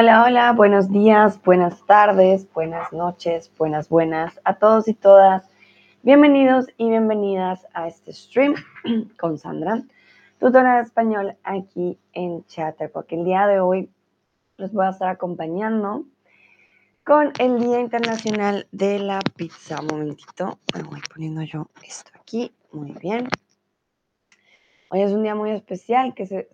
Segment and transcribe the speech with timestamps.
[0.00, 5.50] Hola, hola, buenos días, buenas tardes, buenas noches, buenas, buenas a todos y todas.
[6.04, 8.54] Bienvenidos y bienvenidas a este stream
[9.18, 9.82] con Sandra,
[10.38, 13.10] tutora de español aquí en Chatterbox.
[13.10, 13.90] El día de hoy
[14.56, 16.04] les voy a estar acompañando
[17.02, 19.80] con el Día Internacional de la Pizza.
[19.80, 22.54] Un momentito, me voy poniendo yo esto aquí.
[22.70, 23.26] Muy bien.
[24.90, 26.48] Hoy es un día muy especial que se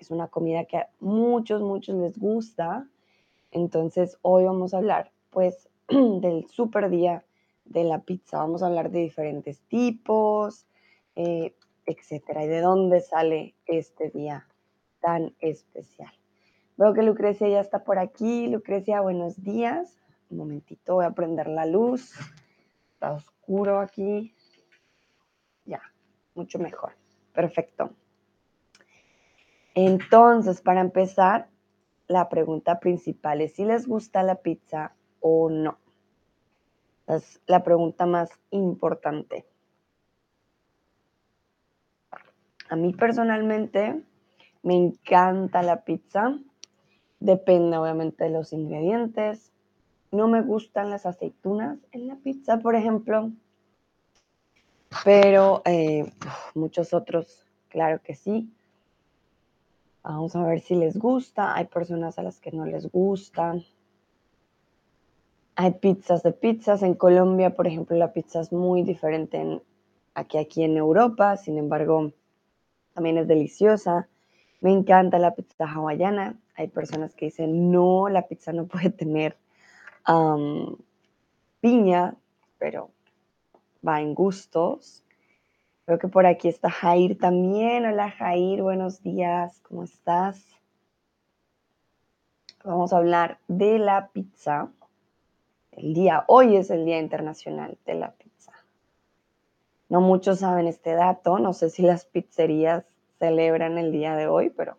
[0.00, 2.86] es una comida que a muchos, muchos les gusta.
[3.50, 7.24] Entonces hoy vamos a hablar pues del super día
[7.64, 8.38] de la pizza.
[8.38, 10.66] Vamos a hablar de diferentes tipos,
[11.16, 11.54] eh,
[11.86, 14.46] etcétera, y de dónde sale este día
[15.00, 16.12] tan especial.
[16.76, 18.46] Veo que Lucrecia ya está por aquí.
[18.46, 19.98] Lucrecia, buenos días.
[20.30, 22.14] Un momentito, voy a prender la luz.
[22.94, 24.34] Está oscuro aquí.
[25.64, 25.82] Ya,
[26.34, 26.92] mucho mejor.
[27.32, 27.90] Perfecto.
[29.86, 31.48] Entonces, para empezar,
[32.06, 35.78] la pregunta principal es si les gusta la pizza o no.
[37.06, 39.46] Es la pregunta más importante.
[42.68, 44.02] A mí personalmente
[44.62, 46.38] me encanta la pizza.
[47.18, 49.50] Depende obviamente de los ingredientes.
[50.12, 53.30] No me gustan las aceitunas en la pizza, por ejemplo.
[55.04, 56.12] Pero eh,
[56.54, 58.52] muchos otros, claro que sí.
[60.02, 61.54] Vamos a ver si les gusta.
[61.54, 63.54] Hay personas a las que no les gusta.
[65.56, 66.82] Hay pizzas de pizzas.
[66.82, 69.60] En Colombia, por ejemplo, la pizza es muy diferente
[70.14, 71.36] aquí, aquí en Europa.
[71.36, 72.12] Sin embargo,
[72.94, 74.08] también es deliciosa.
[74.60, 76.38] Me encanta la pizza hawaiana.
[76.54, 79.36] Hay personas que dicen, no, la pizza no puede tener
[81.60, 82.16] piña,
[82.58, 82.90] pero
[83.86, 85.04] va en gustos.
[85.90, 87.84] Creo que por aquí está Jair también.
[87.84, 90.46] Hola Jair, buenos días, ¿cómo estás?
[92.62, 94.70] Vamos a hablar de la pizza.
[95.72, 98.52] El día, hoy es el Día Internacional de la Pizza.
[99.88, 102.84] No muchos saben este dato, no sé si las pizzerías
[103.18, 104.78] celebran el día de hoy, pero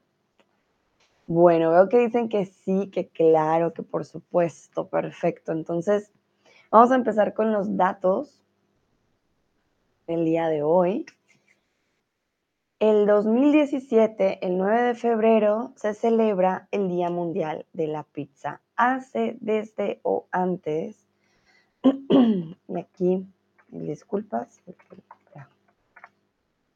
[1.28, 5.52] bueno, veo que dicen que sí, que claro, que por supuesto, perfecto.
[5.52, 6.10] Entonces,
[6.72, 8.41] vamos a empezar con los datos
[10.08, 11.06] el día de hoy.
[12.80, 18.62] El 2017, el 9 de febrero, se celebra el Día Mundial de la Pizza.
[18.76, 21.06] Hace, desde o antes,
[22.76, 23.28] aquí,
[23.68, 24.62] disculpas,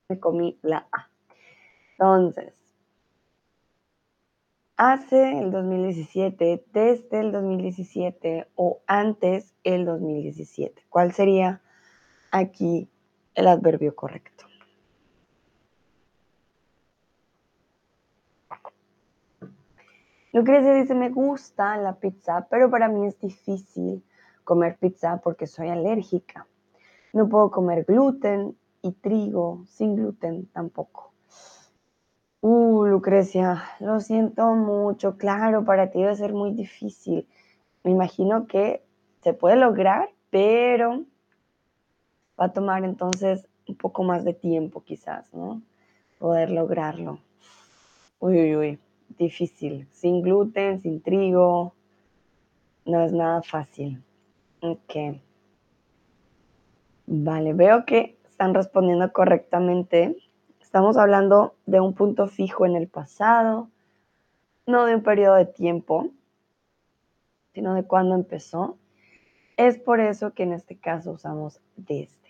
[0.08, 1.10] me comí la A.
[1.94, 2.54] Entonces,
[4.78, 10.84] hace el 2017, desde el 2017 o antes el 2017.
[10.90, 11.62] ¿Cuál sería
[12.32, 12.90] aquí
[13.36, 14.46] el adverbio correcto.
[20.34, 24.04] Lucrecia dice, me gusta la pizza, pero para mí es difícil
[24.44, 26.46] comer pizza porque soy alérgica.
[27.14, 31.14] No puedo comer gluten y trigo sin gluten tampoco.
[32.42, 35.18] Uh, Lucrecia, lo siento mucho.
[35.18, 37.28] Claro, para ti debe ser muy difícil.
[37.84, 38.84] Me imagino que
[39.22, 41.06] se puede lograr, pero
[42.40, 45.62] va a tomar entonces un poco más de tiempo quizás, ¿no?
[46.20, 47.20] Poder lograrlo.
[48.20, 48.80] Uy, uy, uy,
[49.18, 49.88] difícil.
[49.92, 51.74] Sin gluten, sin trigo,
[52.86, 54.04] no es nada fácil.
[54.62, 55.20] Ok.
[57.08, 60.18] Vale, veo que están respondiendo correctamente.
[60.62, 63.70] Estamos hablando de un punto fijo en el pasado,
[64.66, 66.10] no de un periodo de tiempo,
[67.54, 68.78] sino de cuándo empezó.
[69.58, 72.25] Es por eso que en este caso usamos desde.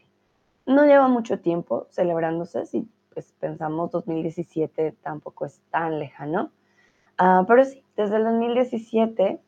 [0.65, 6.51] No lleva mucho tiempo celebrándose, si pues, pensamos 2017 tampoco es tan lejano,
[7.17, 9.39] ah, pero sí, desde el 2017,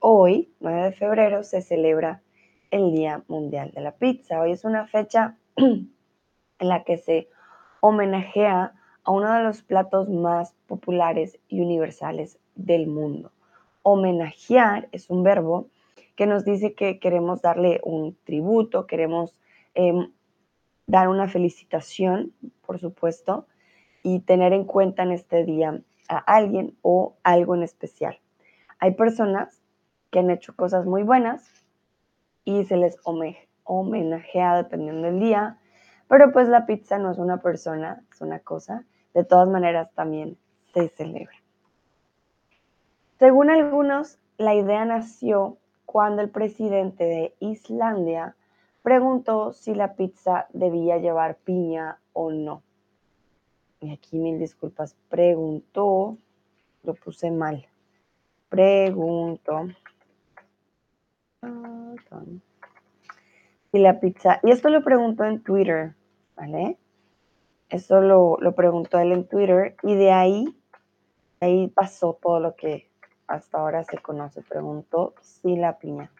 [0.00, 2.22] hoy, 9 de febrero, se celebra
[2.70, 4.40] el Día Mundial de la Pizza.
[4.40, 5.88] Hoy es una fecha en
[6.58, 7.28] la que se
[7.80, 8.72] homenajea
[9.04, 13.30] a uno de los platos más populares y universales del mundo.
[13.82, 15.68] Homenajear es un verbo
[16.16, 19.36] que nos dice que queremos darle un tributo, queremos
[19.74, 20.10] em,
[20.86, 22.32] dar una felicitación,
[22.66, 23.46] por supuesto,
[24.02, 28.18] y tener en cuenta en este día a alguien o algo en especial.
[28.78, 29.62] Hay personas
[30.10, 31.64] que han hecho cosas muy buenas
[32.44, 32.96] y se les
[33.64, 35.58] homenajea dependiendo del día,
[36.08, 38.84] pero pues la pizza no es una persona, es una cosa.
[39.14, 40.36] De todas maneras también
[40.74, 41.34] se celebra.
[43.18, 45.56] Según algunos, la idea nació
[45.86, 48.34] cuando el presidente de Islandia
[48.84, 52.62] preguntó si la pizza debía llevar piña o no.
[53.80, 56.18] Y aquí mil disculpas, preguntó,
[56.82, 57.66] lo puse mal.
[58.50, 59.68] pregunto.
[63.72, 65.94] Y la pizza, y esto lo preguntó en Twitter,
[66.36, 66.76] ¿vale?
[67.70, 70.44] Eso lo, lo preguntó él en Twitter y de ahí,
[71.40, 72.90] ahí pasó todo lo que
[73.28, 74.42] hasta ahora se conoce.
[74.42, 76.10] Preguntó si la piña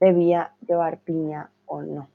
[0.00, 2.08] debía llevar piña o no.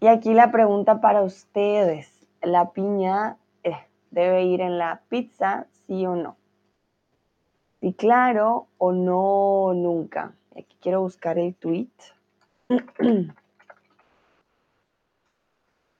[0.00, 3.76] Y aquí la pregunta para ustedes, ¿la piña eh,
[4.10, 6.36] debe ir en la pizza, sí o no?
[7.80, 10.34] Sí, claro o no, nunca.
[10.52, 11.88] Aquí quiero buscar el tweet.
[12.70, 13.34] Un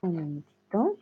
[0.02, 0.96] momentito.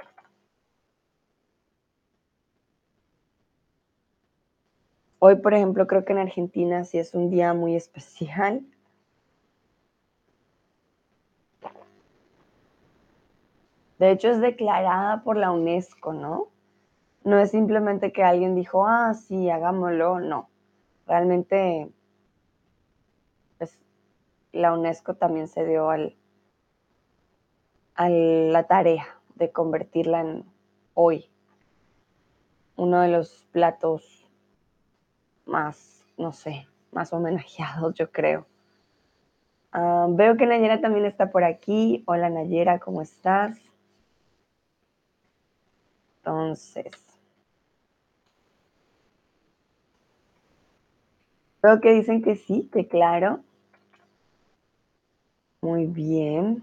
[5.19, 8.63] Hoy, por ejemplo, creo que en Argentina sí es un día muy especial.
[14.05, 16.49] De hecho, es declarada por la UNESCO, ¿no?
[17.23, 20.51] No es simplemente que alguien dijo, ah, sí, hagámoslo, no.
[21.07, 21.91] Realmente,
[23.57, 23.81] pues,
[24.53, 26.15] la UNESCO también se dio al,
[27.95, 29.07] a la tarea
[29.37, 30.45] de convertirla en
[30.93, 31.31] hoy
[32.77, 34.29] uno de los platos
[35.47, 38.45] más, no sé, más homenajeados, yo creo.
[39.73, 42.05] Ah, veo que Nayera también está por aquí.
[42.07, 43.59] Hola Nayera, ¿cómo estás?
[46.27, 46.91] Entonces,
[51.63, 53.41] veo que dicen que sí, que claro.
[55.63, 56.63] Muy bien.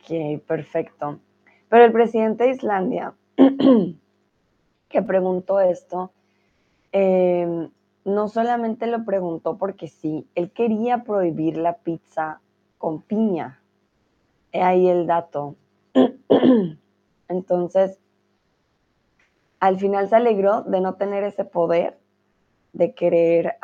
[0.00, 1.18] Ok, perfecto.
[1.68, 3.14] Pero el presidente de Islandia,
[4.88, 6.12] que preguntó esto,
[6.92, 7.70] em,
[8.04, 12.40] no solamente lo preguntó porque sí, él quería prohibir la pizza
[12.78, 13.60] con piña.
[14.52, 15.56] He ahí el dato.
[17.28, 17.98] Entonces,
[19.58, 21.98] al final se alegró de no tener ese poder
[22.74, 23.56] de querer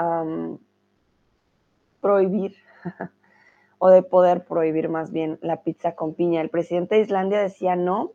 [2.01, 2.57] prohibir
[3.79, 6.41] o de poder prohibir más bien la pizza con piña.
[6.41, 8.13] El presidente de Islandia decía no,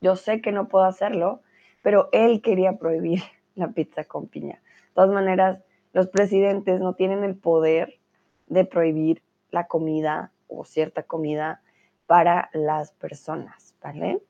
[0.00, 1.42] yo sé que no puedo hacerlo,
[1.82, 3.22] pero él quería prohibir
[3.54, 4.62] la pizza con piña.
[4.96, 5.62] Todas maneras,
[5.92, 8.00] los presidentes no tienen el poder
[8.48, 9.22] de prohibir
[9.52, 11.62] la comida o cierta comida
[12.06, 14.20] para las personas, ¿vale?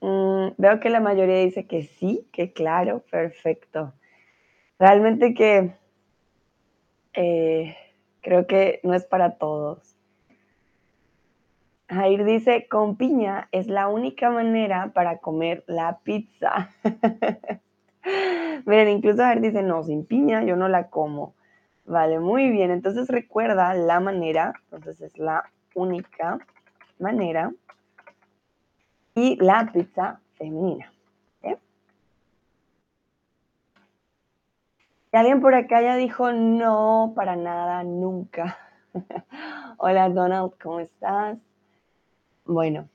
[0.00, 3.92] Mm, veo que la mayoría dice que sí, que claro, perfecto.
[4.78, 5.74] Realmente que
[7.14, 7.76] eh,
[8.22, 9.96] Creo que no es para todos.
[11.88, 16.70] Jair dice, con piña es la única manera para comer la pizza.
[18.66, 21.34] Miren, incluso Jair dice, no, sin piña yo no la como.
[21.84, 22.70] Vale, muy bien.
[22.70, 25.44] Entonces recuerda la manera, entonces es la
[25.74, 26.38] única
[26.98, 27.52] manera.
[29.14, 30.92] Y la pizza femenina.
[35.14, 38.56] Y alguien por acá ya dijo, no, para nada, nunca.
[39.76, 41.36] Hola Donald, ¿cómo estás?
[42.46, 42.88] Bueno,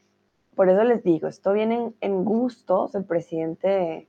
[0.56, 2.96] por eso les digo, esto viene en, gustos.
[2.96, 4.08] El presidente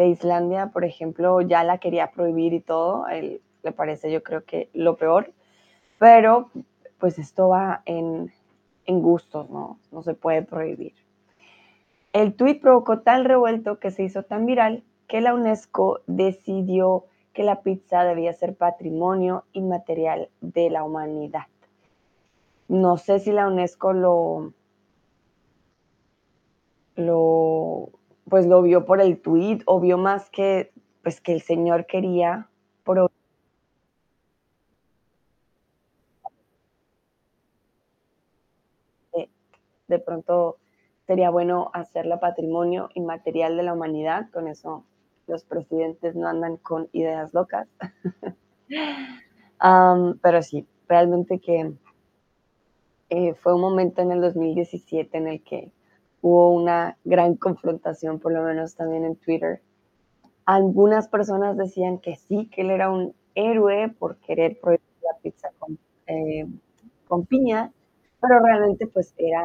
[0.00, 3.06] de, Islandia, por ejemplo, ya la quería prohibir y todo.
[3.08, 5.32] él, le parece, yo creo que lo peor.
[5.98, 6.50] Pero,
[6.98, 8.32] pues esto va en,
[8.86, 9.78] en gustos, ¿no?
[9.92, 10.94] No se puede prohibir.
[12.12, 17.44] El tuit provocó tal revuelto que se hizo tan viral que la UNESCO decidió que
[17.44, 21.46] la pizza debía ser patrimonio inmaterial de la humanidad.
[22.68, 24.52] No sé si la UNESCO lo,
[26.96, 27.90] lo
[28.30, 30.72] pues lo vio por el tuit o vio más que
[31.02, 32.48] pues que el señor quería
[32.84, 33.10] por
[39.90, 40.56] de pronto
[41.06, 44.84] sería bueno hacerla patrimonio inmaterial de la humanidad, con eso
[45.26, 47.68] los presidentes no andan con ideas locas.
[50.22, 51.72] pero sí, realmente que
[53.10, 55.72] eh, fue un momento en el 2017 en el que
[56.22, 59.62] hubo una gran confrontación, por lo menos también en Twitter.
[60.44, 65.50] Algunas personas decían que sí, que él era un héroe por querer prohibir la pizza
[65.58, 66.46] con, eh,
[67.28, 67.72] piña,
[68.20, 69.42] pero realmente pues era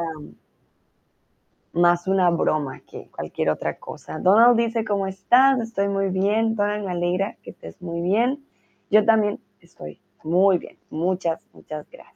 [1.73, 4.19] más una broma que cualquier otra cosa.
[4.19, 5.59] Donald dice, ¿cómo estás?
[5.59, 6.55] Estoy muy bien.
[6.55, 8.45] Donald, me alegra que estés muy bien.
[8.89, 10.77] Yo también estoy muy bien.
[10.89, 12.15] Muchas, muchas gracias.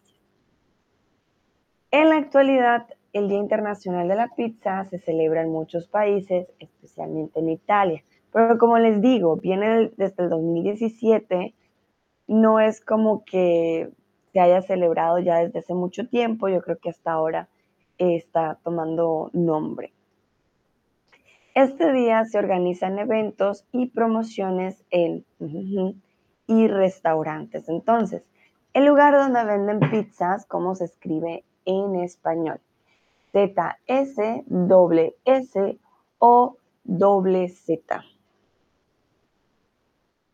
[1.91, 7.39] En la actualidad, el Día Internacional de la Pizza se celebra en muchos países, especialmente
[7.39, 8.03] en Italia.
[8.31, 11.53] Pero como les digo, viene desde el 2017,
[12.27, 13.89] no es como que
[14.31, 17.49] se haya celebrado ya desde hace mucho tiempo, yo creo que hasta ahora
[17.97, 19.91] está tomando nombre.
[21.55, 25.25] Este día se organizan eventos y promociones en
[26.47, 27.69] y restaurantes.
[27.69, 28.23] Entonces,
[28.73, 32.59] el lugar donde venden pizzas, ¿cómo se escribe en español?
[33.31, 35.79] Z, S, doble S
[36.19, 38.03] o doble Z.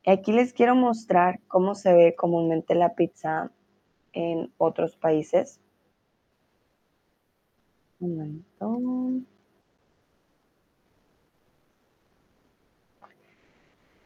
[0.08, 3.52] Aquí les quiero mostrar cómo se ve comúnmente la pizza
[4.14, 5.60] en otros países.
[8.00, 9.26] Un momento.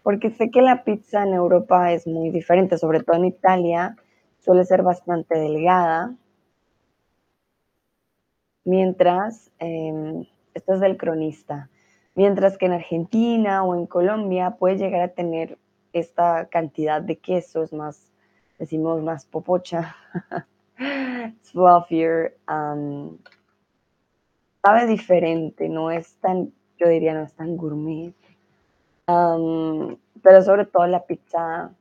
[0.04, 3.96] Porque sé que la pizza en Europa es muy diferente, sobre todo en Italia,
[4.40, 6.16] suele ser bastante delgada.
[8.70, 11.70] Mientras, eh, esto es del cronista,
[12.14, 15.58] mientras que en Argentina o en Colombia puede llegar a tener
[15.92, 18.12] esta cantidad de quesos más,
[18.60, 19.96] decimos más popocha,
[21.42, 23.18] fluffier, um,
[24.62, 28.14] sabe diferente, no es tan, yo diría, no es tan gourmet,
[29.08, 31.72] pero sobre todo la pizza,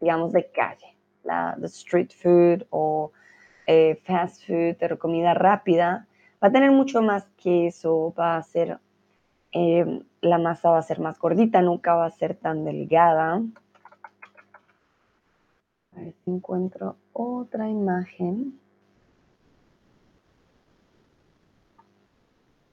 [0.00, 0.92] digamos, de calle,
[1.22, 3.12] la de street food o
[3.68, 6.08] eh, fast food, de comida rápida,
[6.42, 8.78] va a tener mucho más queso, va a ser
[9.52, 13.42] eh, la masa va a ser más gordita, nunca va a ser tan delgada.
[15.92, 18.60] A ver si encuentro otra imagen.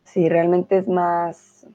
[0.04, 1.66] Sí, realmente es más,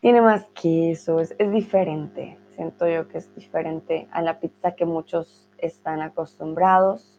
[0.00, 2.38] tiene más queso, es, es diferente.
[2.54, 7.15] Siento yo que es diferente a la pizza que muchos están acostumbrados.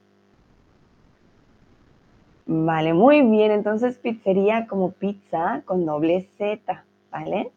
[2.49, 3.51] Vale, muy bien.
[3.51, 7.51] Entonces, pizzería como pizza con doble Z, ¿vale?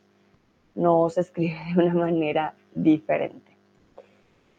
[0.74, 3.56] No se escribe de una manera diferente.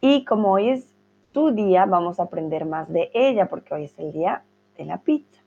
[0.00, 0.88] Y como hoy es
[1.32, 4.42] tu día, vamos a aprender más de ella porque hoy es el día
[4.78, 5.42] de la pizza.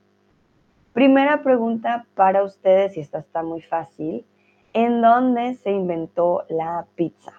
[0.92, 4.24] Primera pregunta para ustedes, y esta está muy fácil.
[4.72, 7.32] ¿En dónde se inventó la pizza?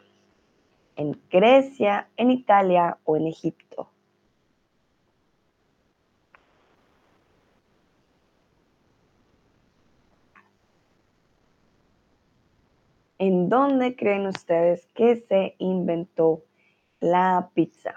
[0.97, 3.89] ¿En Grecia, en Italia o en Egipto?
[13.19, 16.43] ¿En dónde creen ustedes que se inventó
[16.99, 17.95] la pizza?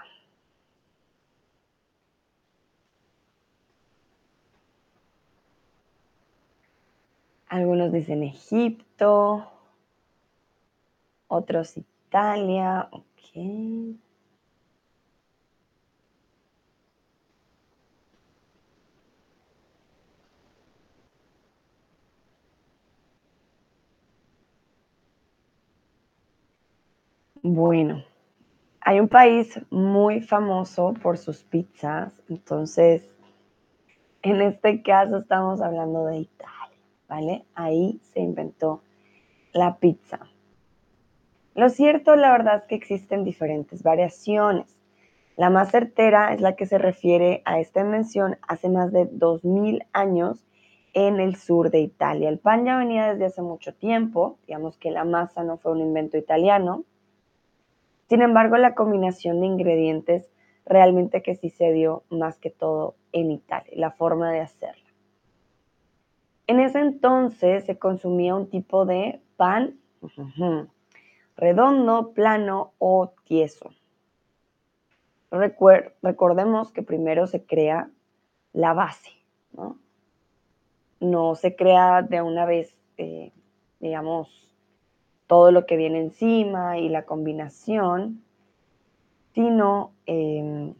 [7.47, 9.51] Algunos dicen Egipto,
[11.27, 14.01] otros Italia, ok.
[27.43, 28.03] Bueno,
[28.81, 33.09] hay un país muy famoso por sus pizzas, entonces
[34.21, 36.77] en este caso estamos hablando de Italia,
[37.09, 37.45] ¿vale?
[37.55, 38.83] Ahí se inventó
[39.53, 40.19] la pizza.
[41.55, 44.77] Lo cierto, la verdad es que existen diferentes variaciones.
[45.35, 49.83] La más certera es la que se refiere a esta invención hace más de 2000
[49.93, 50.45] años
[50.93, 52.29] en el sur de Italia.
[52.29, 55.81] El pan ya venía desde hace mucho tiempo, digamos que la masa no fue un
[55.81, 56.85] invento italiano,
[58.11, 60.29] sin embargo, la combinación de ingredientes
[60.65, 64.91] realmente que sí se dio más que todo en Italia, la forma de hacerla.
[66.45, 69.79] En ese entonces se consumía un tipo de pan
[71.37, 73.71] redondo, plano o tieso.
[75.31, 77.91] recordemos que primero se crea
[78.51, 79.11] la base,
[79.53, 79.79] ¿no?
[80.99, 83.31] No se crea de una vez, eh,
[83.79, 84.50] digamos,
[85.31, 88.21] todo lo que viene encima y la combinación,
[89.33, 90.73] sino em,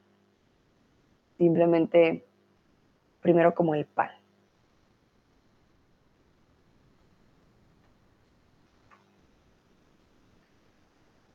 [1.38, 2.26] simplemente
[3.22, 4.10] primero como el pan.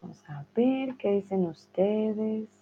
[0.02, 2.55] Vamos a ver qué dicen ustedes.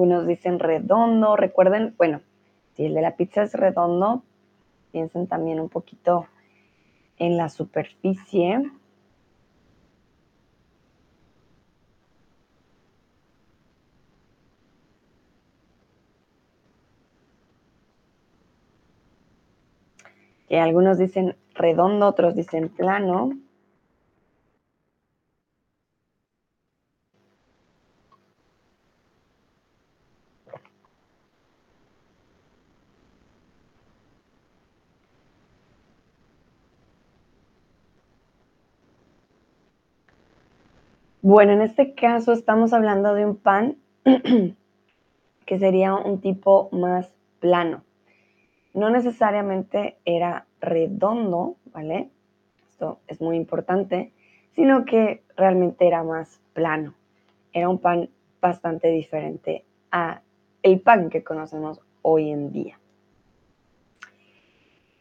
[0.00, 1.36] Unos dicen redondo.
[1.36, 2.22] Recuerden, bueno,
[2.74, 4.22] si el de la pizza es redondo,
[4.92, 6.26] piensen también un poquito
[7.18, 8.62] en la superficie.
[20.50, 23.32] Algunos dicen redondo, otros dicen plano.
[41.22, 43.76] Bueno, en este caso estamos hablando de un pan
[45.44, 47.84] que sería un tipo más plano.
[48.72, 52.08] No necesariamente era redondo, ¿vale?
[52.70, 54.14] Esto es muy importante,
[54.52, 56.94] sino que realmente era más plano.
[57.52, 58.08] Era un pan
[58.40, 60.22] bastante diferente a
[60.62, 62.80] el pan que conocemos hoy en día.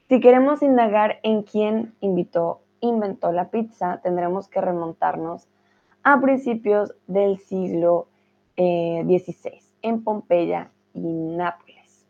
[0.10, 5.48] Si queremos indagar en quién inventó la pizza, tendremos que remontarnos
[6.04, 8.08] a principios del siglo
[8.56, 12.06] XVI eh, en Pompeya y Nápoles.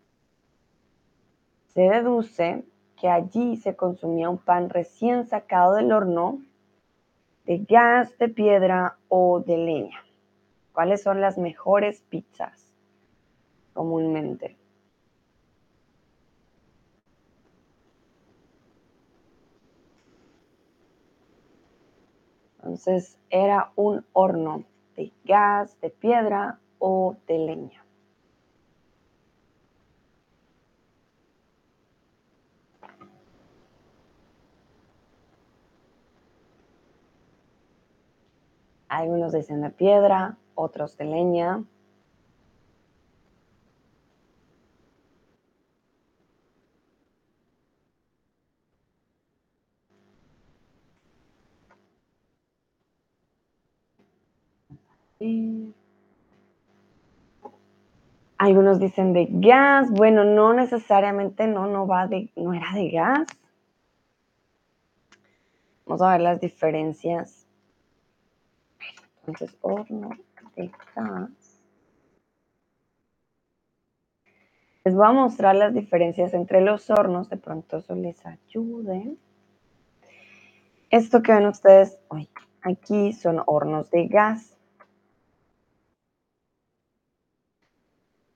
[1.73, 2.63] Se deduce
[2.99, 6.41] que allí se consumía un pan recién sacado del horno
[7.45, 10.03] de gas, de piedra o de leña.
[10.73, 12.71] ¿Cuáles son las mejores pizzas
[13.73, 14.58] comúnmente?
[22.59, 27.85] Entonces era un horno de gas, de piedra o de leña.
[38.89, 41.63] Algunos dicen de piedra, otros de leña.
[58.37, 59.91] Algunos dicen de gas.
[59.91, 63.27] Bueno, no necesariamente, no, no va de, no era de gas.
[65.85, 67.47] Vamos a ver las diferencias.
[69.19, 70.11] Entonces, horno
[70.55, 71.29] de gas.
[74.85, 79.17] Les voy a mostrar las diferencias entre los hornos, de pronto eso les ayude.
[80.89, 81.99] Esto que ven ustedes
[82.61, 84.58] aquí son hornos de gas.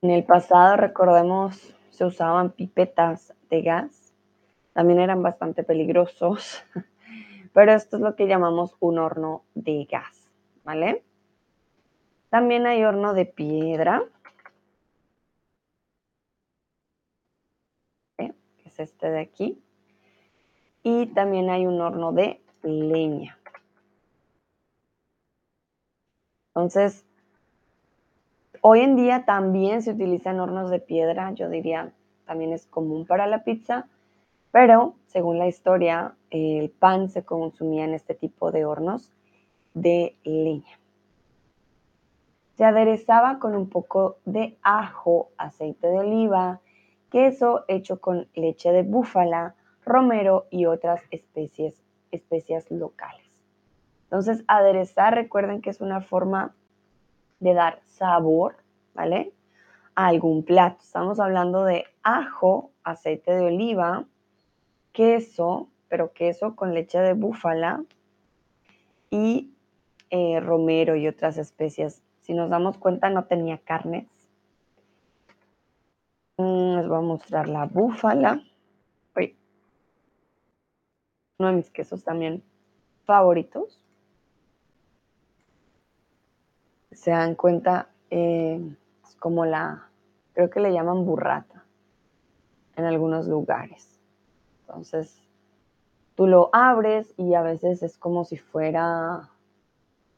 [0.04, 4.12] En el pasado, recordemos, se usaban pipetas de gas.
[4.74, 6.62] También eran bastante peligrosos,
[7.54, 10.30] pero esto es lo que llamamos un horno de gas,
[10.62, 11.02] ¿vale?
[12.28, 14.02] También hay horno de piedra,
[18.18, 18.34] ¿eh?
[18.58, 19.58] que es este de aquí.
[20.82, 23.38] Y también hay un horno de leña.
[26.48, 27.06] Entonces,
[28.66, 31.92] Hoy en día también se utilizan hornos de piedra, yo diría
[32.24, 33.88] también es común para la pizza,
[34.52, 39.12] pero según la historia, el pan se consumía en este tipo de hornos
[39.74, 40.80] de leña.
[42.56, 46.62] Se aderezaba con un poco de ajo, aceite de oliva,
[47.10, 53.28] queso hecho con leche de búfala, romero y otras especies, especias locales.
[54.04, 56.54] Entonces, aderezar, recuerden que es una forma
[57.40, 58.56] de dar sabor,
[58.94, 59.32] ¿vale?
[59.94, 60.78] A algún plato.
[60.82, 64.04] Estamos hablando de ajo, aceite de oliva,
[64.92, 67.84] queso, pero queso con leche de búfala
[69.10, 69.52] y
[70.10, 72.02] eh, romero y otras especias.
[72.22, 74.06] Si nos damos cuenta, no tenía carnes.
[76.38, 78.42] Mm, les voy a mostrar la búfala.
[81.38, 82.44] Uno de mis quesos también
[83.04, 83.83] favoritos.
[86.94, 88.60] Se dan cuenta, eh,
[89.18, 89.88] como la,
[90.32, 91.64] creo que le llaman burrata
[92.76, 94.00] en algunos lugares.
[94.60, 95.22] Entonces,
[96.14, 99.30] tú lo abres y a veces es como si fuera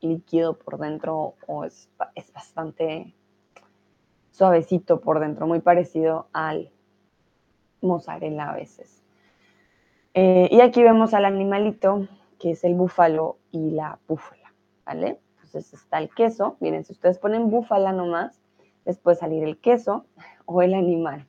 [0.00, 3.14] líquido por dentro o es, es bastante
[4.30, 6.70] suavecito por dentro, muy parecido al
[7.80, 9.02] mozzarella a veces.
[10.14, 12.08] Eh, y aquí vemos al animalito,
[12.38, 14.52] que es el búfalo y la búfala,
[14.84, 15.18] ¿vale?
[15.46, 16.56] Entonces está el queso.
[16.60, 18.40] Miren, si ustedes ponen búfala nomás,
[18.84, 20.04] les puede salir el queso
[20.44, 21.26] o el animal.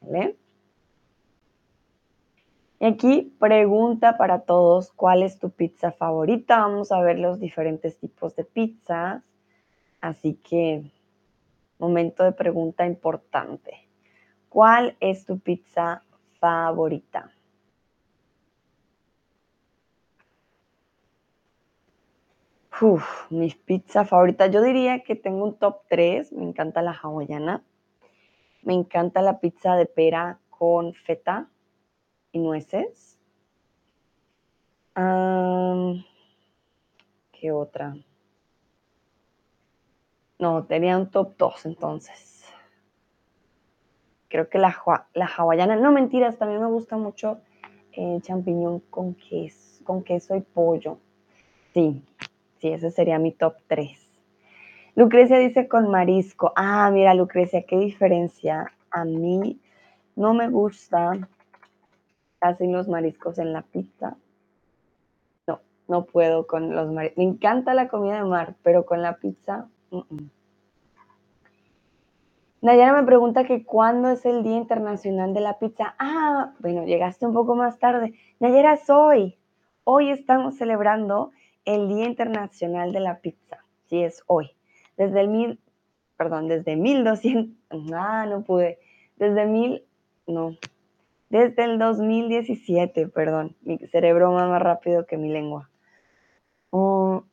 [0.00, 0.36] ¿Vale?
[2.78, 6.58] Y aquí pregunta para todos, ¿cuál es tu pizza favorita?
[6.58, 9.22] Vamos a ver los diferentes tipos de pizzas.
[10.00, 10.90] Así que,
[11.78, 13.88] momento de pregunta importante.
[14.48, 16.02] ¿Cuál es tu pizza
[16.40, 17.30] favorita?
[22.82, 24.50] Uf, mis pizzas favoritas.
[24.50, 26.32] Yo diría que tengo un top 3.
[26.32, 27.62] Me encanta la hawaiana.
[28.64, 31.48] Me encanta la pizza de pera con feta
[32.32, 33.20] y nueces.
[37.30, 37.94] ¿Qué otra?
[40.40, 42.44] No, tenía un top 2 entonces.
[44.26, 44.76] Creo que la,
[45.14, 47.38] la hawaiana, no mentiras, también me gusta mucho
[47.92, 50.98] el champiñón con queso, con queso y pollo.
[51.72, 52.02] Sí,
[52.62, 54.08] Sí, ese sería mi top 3.
[54.94, 56.52] Lucrecia dice con marisco.
[56.54, 58.72] Ah, mira, Lucrecia, qué diferencia.
[58.92, 59.60] A mí
[60.14, 61.28] no me gusta
[62.38, 64.16] casi los mariscos en la pizza.
[65.48, 67.18] No, no puedo con los mariscos.
[67.18, 69.66] Me encanta la comida de mar, pero con la pizza.
[72.60, 75.96] Nayara me pregunta que cuándo es el Día Internacional de la Pizza.
[75.98, 78.14] Ah, bueno, llegaste un poco más tarde.
[78.38, 79.36] Nayara, es hoy.
[79.82, 81.32] Hoy estamos celebrando
[81.64, 83.64] el Día Internacional de la Pizza.
[83.88, 84.50] Sí, es hoy.
[84.96, 85.60] Desde el mil,
[86.16, 87.56] perdón, desde 1200,
[87.94, 88.78] ah, no pude.
[89.16, 89.84] Desde mil,
[90.26, 90.56] no.
[91.28, 93.56] Desde el 2017, perdón.
[93.62, 95.70] Mi cerebro va más rápido que mi lengua.
[96.70, 97.24] Oh,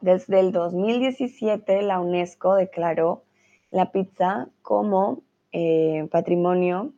[0.00, 3.24] desde el 2017, la UNESCO declaró
[3.70, 5.22] la pizza como
[5.52, 6.92] eh, patrimonio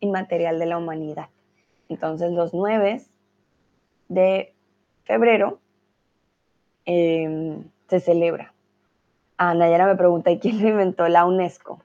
[0.00, 1.28] inmaterial de la humanidad.
[1.88, 3.02] Entonces, los 9
[4.08, 4.54] de
[5.04, 5.60] febrero
[6.84, 8.52] em, se celebra.
[9.36, 11.08] Ah, Nayara me pregunta, ¿y quién lo inventó?
[11.08, 11.82] La UNESCO.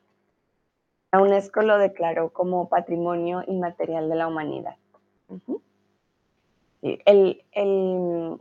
[1.12, 4.76] La UNESCO lo declaró como patrimonio inmaterial de la humanidad.
[6.82, 8.38] el, el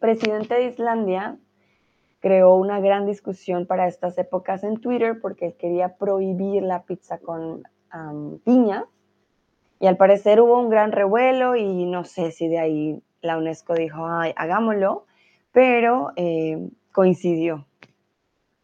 [0.00, 1.38] presidente de Islandia
[2.20, 7.62] creó una gran discusión para estas épocas en Twitter porque quería prohibir la pizza con
[8.44, 8.86] piña
[9.80, 13.74] y al parecer hubo un gran revuelo y no sé si de ahí la UNESCO
[13.74, 15.06] dijo, ay, hagámoslo,
[15.52, 17.66] pero eh, coincidió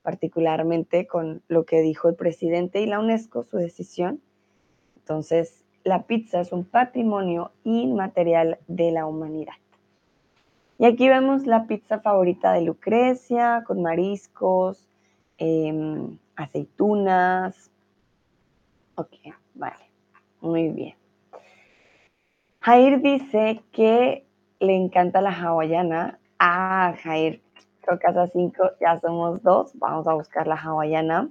[0.03, 4.20] particularmente con lo que dijo el presidente y la UNESCO, su decisión.
[4.99, 9.55] Entonces, la pizza es un patrimonio inmaterial de la humanidad.
[10.79, 14.87] Y aquí vemos la pizza favorita de Lucrecia, con mariscos,
[15.38, 17.70] em, aceitunas.
[18.94, 19.14] Ok,
[19.55, 19.90] vale,
[20.40, 20.94] muy bien.
[22.61, 24.27] Jair dice que
[24.61, 26.18] le encanta la hawaiana.
[26.38, 27.40] Ah, Jair,
[27.83, 29.72] que hasta cinco ya somos dos.
[29.75, 31.31] Vamos a buscar la hawaiana.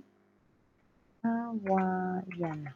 [1.23, 2.75] Hawaiana.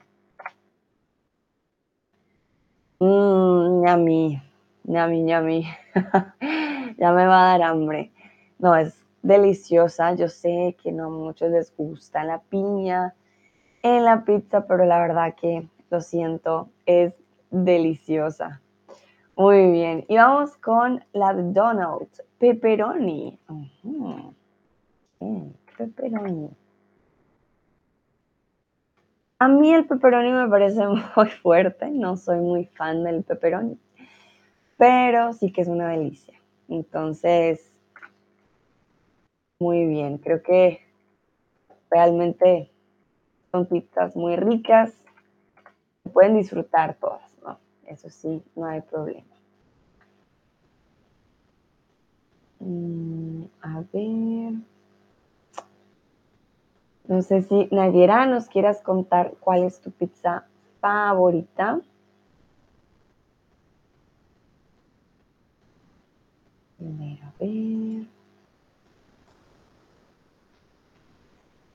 [3.00, 4.42] Mmm, yummy.
[4.84, 5.68] Ñami, ñami.
[6.98, 8.12] ya me va a dar hambre.
[8.60, 10.14] No, es deliciosa.
[10.16, 13.16] Yo sé que no a muchos les gusta la piña
[13.84, 17.14] en la pizza, pero la verdad que lo siento, es
[17.52, 18.62] deliciosa.
[19.40, 20.06] Muy bien.
[20.08, 23.40] Y vamos con la de Donald, pepperoni.
[25.78, 26.50] pepperoni.
[29.40, 33.80] A mí el pepperoni me parece muy fuerte, no soy muy fan del pepperoni
[34.80, 36.34] pero sí que es una delicia.
[36.70, 37.70] Entonces,
[39.60, 40.80] muy bien, creo que
[41.92, 42.72] realmente
[43.52, 44.94] son pizzas muy ricas,
[46.14, 47.29] pueden disfrutar todas.
[47.90, 49.26] Eso sí, no hay problema.
[52.60, 54.54] Mm, a ver.
[57.08, 60.46] No sé si Nayera nos quieras contar cuál es tu pizza
[60.80, 61.82] favorita.
[66.80, 68.06] a ver.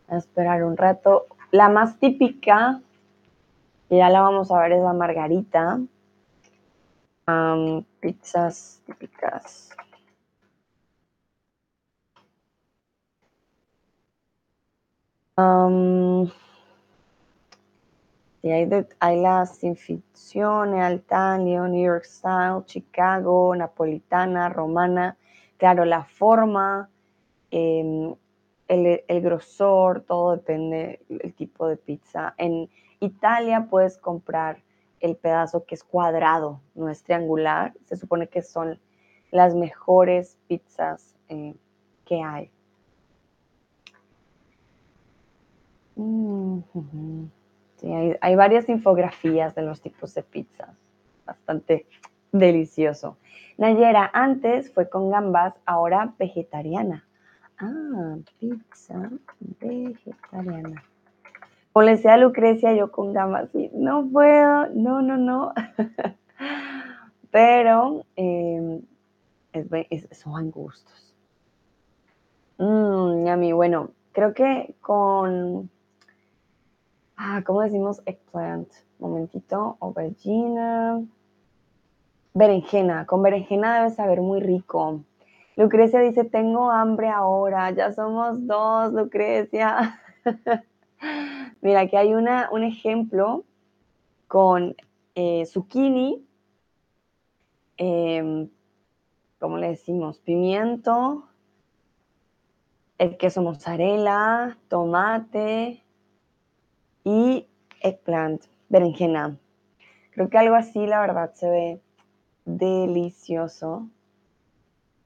[0.07, 1.27] A esperar un rato.
[1.51, 2.81] La más típica,
[3.89, 5.81] que ya la vamos a ver, es la margarita.
[8.01, 9.71] Pizzas típicas.
[18.43, 18.69] Y hay,
[19.01, 25.17] hay las Altanio, New York Style, Chicago, Napolitana, Romana.
[25.57, 26.91] Claro, la forma,
[27.51, 28.15] em,
[28.69, 32.35] el, grosor, todo depende del tipo de pizza.
[32.37, 32.69] En
[33.01, 34.64] Italia puedes comprar
[35.05, 37.75] el pedazo que es cuadrado, no es triangular.
[37.85, 38.81] Se supone que son
[39.31, 41.55] las mejores pizzas eh,
[42.07, 42.51] que hay.
[45.97, 46.61] Mm,
[48.21, 50.75] hay, varias infografías de los tipos de pizzas.
[51.27, 51.87] Bastante
[52.33, 53.19] delicioso.
[53.59, 57.07] Nayera, antes fue con gambas, ahora vegetariana.
[57.59, 59.11] Ah, pizza
[59.61, 60.83] vegetariana.
[61.75, 65.53] Como le decía a Lucrecia, yo con gambas, sí, no puedo, no, no, no.
[67.33, 68.81] Pero eh,
[70.13, 71.13] son gustos.
[72.59, 75.69] Mmm, a mí, bueno, creo que con
[77.17, 78.69] Ah, ¿cómo decimos eggplant?
[79.01, 81.03] Momentito, aubergina.
[82.35, 85.01] Berenjena, con berenjena debe saber muy rico.
[85.57, 90.01] Lucrecia dice, tengo hambre ahora, ya somos dos, Lucrecia.
[91.65, 93.47] Mira, aquí hay una, un ejemplo
[94.29, 94.77] con
[95.15, 96.23] eh, zucchini,
[97.79, 98.51] em,
[99.39, 100.19] ¿cómo le decimos?
[100.19, 101.27] Pimiento,
[102.99, 105.83] el queso mozzarella, tomate
[107.03, 107.47] y
[107.81, 109.39] eggplant, berenjena.
[110.11, 111.81] Creo que algo así, la verdad, se ve
[112.45, 113.89] delicioso.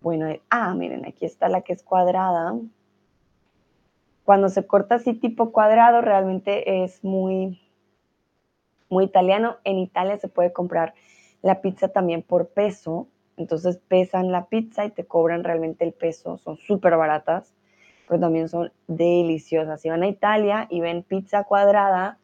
[0.00, 2.58] Bueno, ah, miren, aquí está la que es cuadrada.
[4.28, 7.58] Cuando se corta así tipo cuadrado, realmente es muy,
[8.90, 9.56] muy italiano.
[9.64, 10.92] En Italia se puede comprar
[11.40, 13.08] la pizza también por peso.
[13.38, 16.36] Entonces pesan la pizza y te cobran realmente el peso.
[16.36, 17.54] Son súper baratas,
[18.06, 19.80] pero también son deliciosas.
[19.80, 22.18] Si van a Italia y ven pizza cuadrada,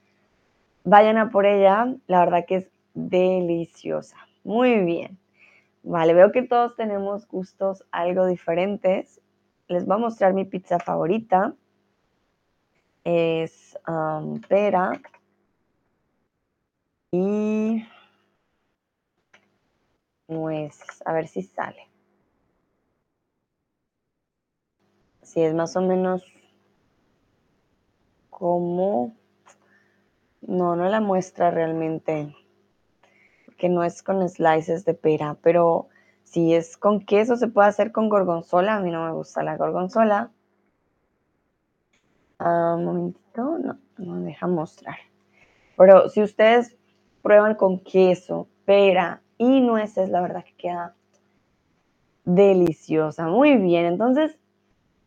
[0.85, 1.97] vayan a por ella.
[2.07, 4.19] La verdad que es deliciosa.
[4.43, 5.17] Muy bien.
[5.83, 9.23] Vale, veo que todos tenemos gustos algo diferentes.
[9.69, 11.55] Les voy a mostrar mi pizza favorita.
[13.05, 15.01] Es um, pera
[17.12, 17.87] y
[20.29, 21.03] nueces.
[21.05, 21.88] A ver si sale.
[25.23, 26.23] Si es más o menos
[28.31, 29.14] como...
[30.40, 32.35] No, no la muestra realmente
[33.57, 35.88] que no es con slices de pera, pero
[36.25, 38.77] si es con queso se puede hacer con gorgonzola.
[38.77, 40.31] A mí no me gusta la gorgonzola.
[42.38, 44.97] Ah, un momentito, no, no deja mostrar.
[45.77, 46.77] Pero si ustedes
[47.23, 50.94] prueban con queso, pera y nueces, la verdad que queda
[52.25, 53.27] deliciosa.
[53.27, 54.38] Muy bien, entonces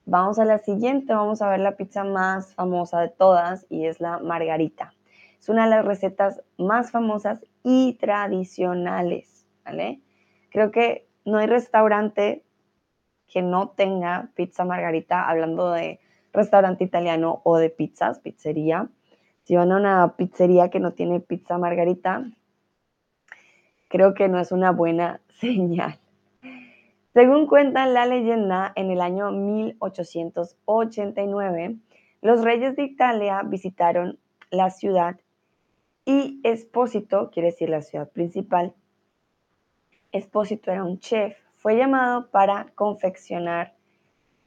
[0.05, 1.13] vamos a la siguiente.
[1.13, 4.93] Vamos a ver la pizza más famosa de todas y es la margarita.
[5.39, 9.45] Es una de las recetas más famosas y tradicionales.
[10.49, 12.43] Creo que no hay restaurante
[13.27, 15.99] que no tenga pizza margarita, hablando de
[16.37, 18.89] restaurante italiano o de pizzas, pizzería.
[19.43, 22.29] Si van a una pizzería que no tiene pizza margarita,
[23.89, 25.97] creo que no es una buena señal.
[27.13, 31.77] Según cuenta la leyenda, en el año 1889,
[32.21, 34.19] los reyes de Italia visitaron
[34.51, 35.19] la ciudad
[36.05, 38.75] y Espósito, quiere decir la ciudad principal,
[40.11, 43.73] Espósito era un chef, fue llamado para confeccionar,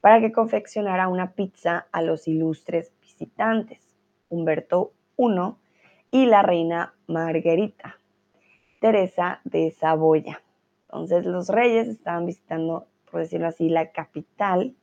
[0.01, 3.79] para que confeccionara una pizza a los ilustres visitantes,
[4.29, 5.53] Humberto I
[6.11, 7.97] y la reina Margarita,
[8.79, 10.41] Teresa de Saboya.
[10.85, 14.75] Entonces los reyes estaban visitando, por decirlo así, la capital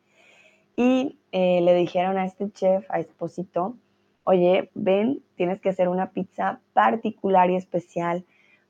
[0.76, 3.76] y eh, le dijeron a este chef, a Espósito,
[4.22, 8.24] oye, ven, tienes que hacer una pizza particular y especial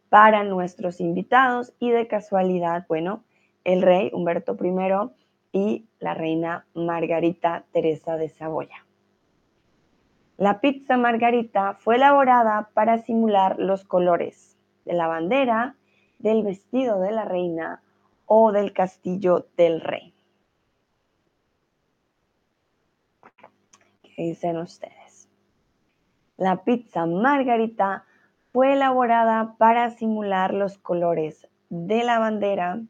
[0.08, 3.24] para nuestros invitados y de casualidad, bueno,
[3.64, 5.11] el rey Humberto I
[5.52, 8.87] y la reina Margarita Teresa de Saboya.
[10.37, 15.76] La pizza margarita fue elaborada para simular los colores de la bandera,
[16.18, 17.82] del vestido de la reina
[18.26, 20.14] o del castillo del rey.
[24.02, 25.28] ¿Qué dicen ustedes?
[26.37, 28.04] La pizza margarita
[28.52, 32.80] fue elaborada para simular los colores de la bandera,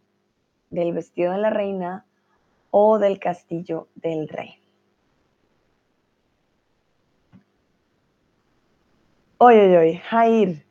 [0.71, 2.05] del vestido de la reina
[2.71, 4.61] o del castillo del rey.
[9.39, 10.65] Oye, oye, oye, Jair,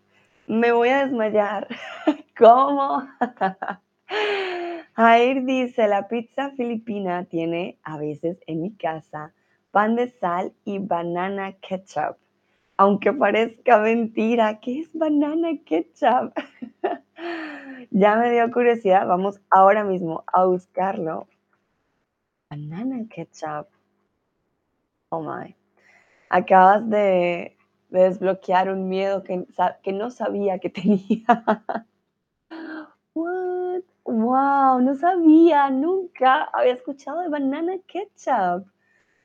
[0.48, 1.68] me voy a desmayar.
[2.38, 3.08] ¿Cómo?
[4.96, 9.34] Jair dice, la pizza filipina tiene a veces en mi casa
[9.72, 12.18] pan de sal y banana ketchup
[12.78, 16.34] aunque parezca mentira, ¿qué es banana ketchup?
[17.92, 21.28] ya me dio curiosidad, vamos ahora mismo a buscarlo.
[22.50, 23.68] Banana ketchup.
[25.12, 25.56] Oh my.
[26.30, 27.58] Acabas de,
[27.90, 29.46] desbloquear un miedo que,
[29.84, 31.54] que no sabía que tenía.
[33.14, 33.84] What?
[34.06, 38.66] Wow, no sabía, nunca había escuchado de banana ketchup.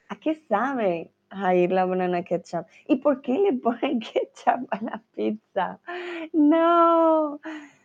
[0.09, 1.13] ¿A qué sabe?
[1.55, 2.67] ir la banana ketchup.
[2.89, 5.79] ¿Y por qué le ponen ketchup a la pizza?
[6.33, 7.41] No.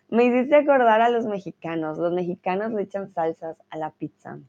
[0.10, 1.98] Me hiciste acordar a los mexicanos.
[1.98, 4.40] Los mexicanos le echan salsas a la pizza.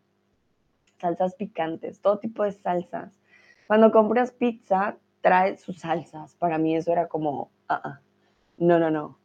[1.01, 3.19] Salsas picantes, todo tipo de salsas.
[3.67, 6.35] Cuando compras pizza, trae sus salsas.
[6.37, 7.91] Para mí eso era como, uh
[8.59, 9.19] no, no, no.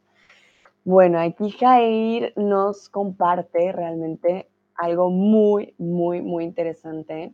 [0.85, 7.33] Bueno, aquí Jair nos comparte realmente algo muy, muy, muy interesante,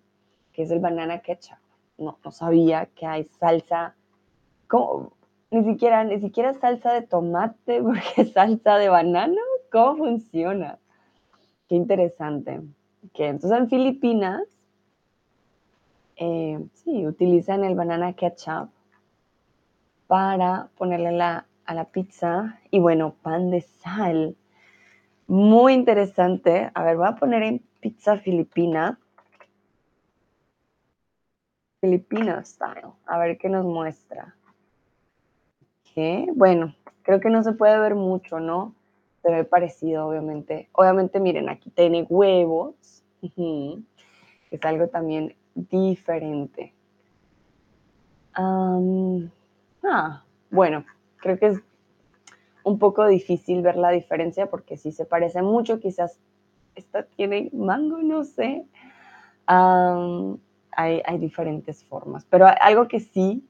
[0.54, 1.58] que es el banana ketchup
[2.00, 3.96] no, sabía que hay salsa,
[5.52, 10.80] ni siquiera, ni siquiera salsa de tomate, porque salsa de banano, ¿cómo funciona?
[11.68, 12.62] Qué interesante.
[13.14, 14.42] Que entonces en Filipinas,
[16.18, 18.70] eh, sí, utilizan el banana ketchup
[20.08, 24.36] para ponerle a la pizza y bueno, pan de sal.
[25.28, 26.72] muy interesante.
[26.74, 29.00] A ver, voy a poner en pizza filipina.
[31.80, 32.94] Filipina style.
[33.06, 34.36] A ver qué nos muestra.
[35.94, 36.28] ¿Qué?
[36.36, 38.76] Bueno, creo que no se puede ver mucho, ¿no?
[39.22, 40.70] Se ve parecido, obviamente.
[40.74, 43.04] Obviamente, miren, aquí tiene huevos.
[44.52, 46.74] Es algo también diferente.
[49.84, 50.86] ah, bueno,
[51.18, 51.60] creo que es
[52.64, 55.80] un poco difícil ver la diferencia porque sí se parece mucho.
[55.80, 56.20] Quizás
[56.76, 58.66] esta tiene mango, no sé.
[59.48, 62.26] hay, hay diferentes formas.
[62.30, 63.44] Pero algo que sí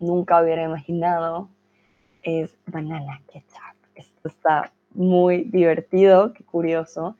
[0.00, 1.48] nunca hubiera imaginado
[2.22, 3.73] es banana ketchup.
[4.24, 7.16] Está muy divertido, qué curioso.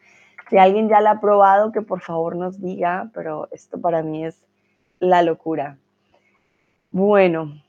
[0.48, 4.24] Si alguien ya la ha probado, que por favor nos diga, pero esto para mí
[4.24, 4.42] es
[5.00, 5.78] la locura.
[6.90, 7.60] Bueno,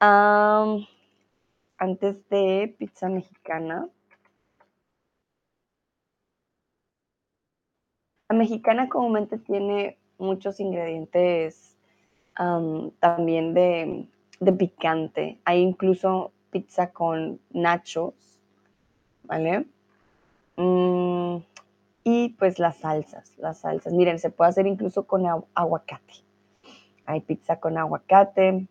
[0.00, 0.88] antes
[2.28, 3.88] de pizza mexicana,
[8.28, 11.76] la mexicana comúnmente tiene muchos ingredientes
[12.34, 15.38] también de picante.
[15.44, 18.31] Hay incluso pizza con nachos,
[19.32, 19.64] ¿vale?
[20.56, 21.38] Mm,
[22.04, 23.92] y pues las salsas, las salsas.
[23.94, 26.14] Miren, se puede hacer incluso con aguacate.
[27.06, 28.66] Hay pizza con aguacate,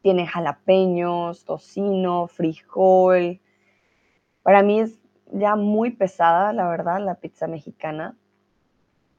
[0.00, 3.40] tiene jalapeños, tocino, frijol.
[4.42, 4.98] Para mí es
[5.32, 8.16] ya muy pesada, la verdad, la pizza mexicana.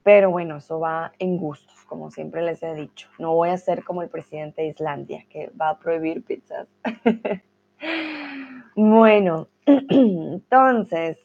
[0.02, 3.08] Pero bueno, eso va en gustos, como siempre les he dicho.
[3.20, 6.68] No voy a ser como el presidente de Islandia, que va a prohibir pizzas.
[8.76, 11.18] bueno, entonces,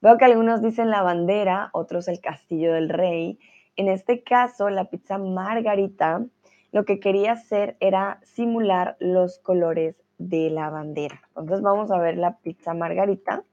[0.00, 3.38] veo que algunos dicen la bandera, otros el castillo del rey.
[3.76, 6.24] En este caso, la pizza margarita
[6.72, 11.22] lo que quería hacer era simular los colores de la bandera.
[11.28, 13.44] Entonces vamos a ver la pizza margarita,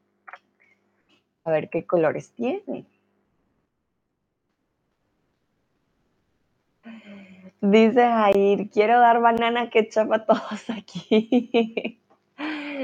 [1.43, 2.86] a ver qué colores tiene.
[7.62, 12.01] Dice Jair, quiero dar banana ketchup a todos aquí.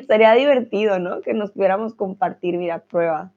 [0.07, 1.21] Sería divertido, ¿no?
[1.21, 3.31] Que nos pudiéramos compartir, mira, prueba.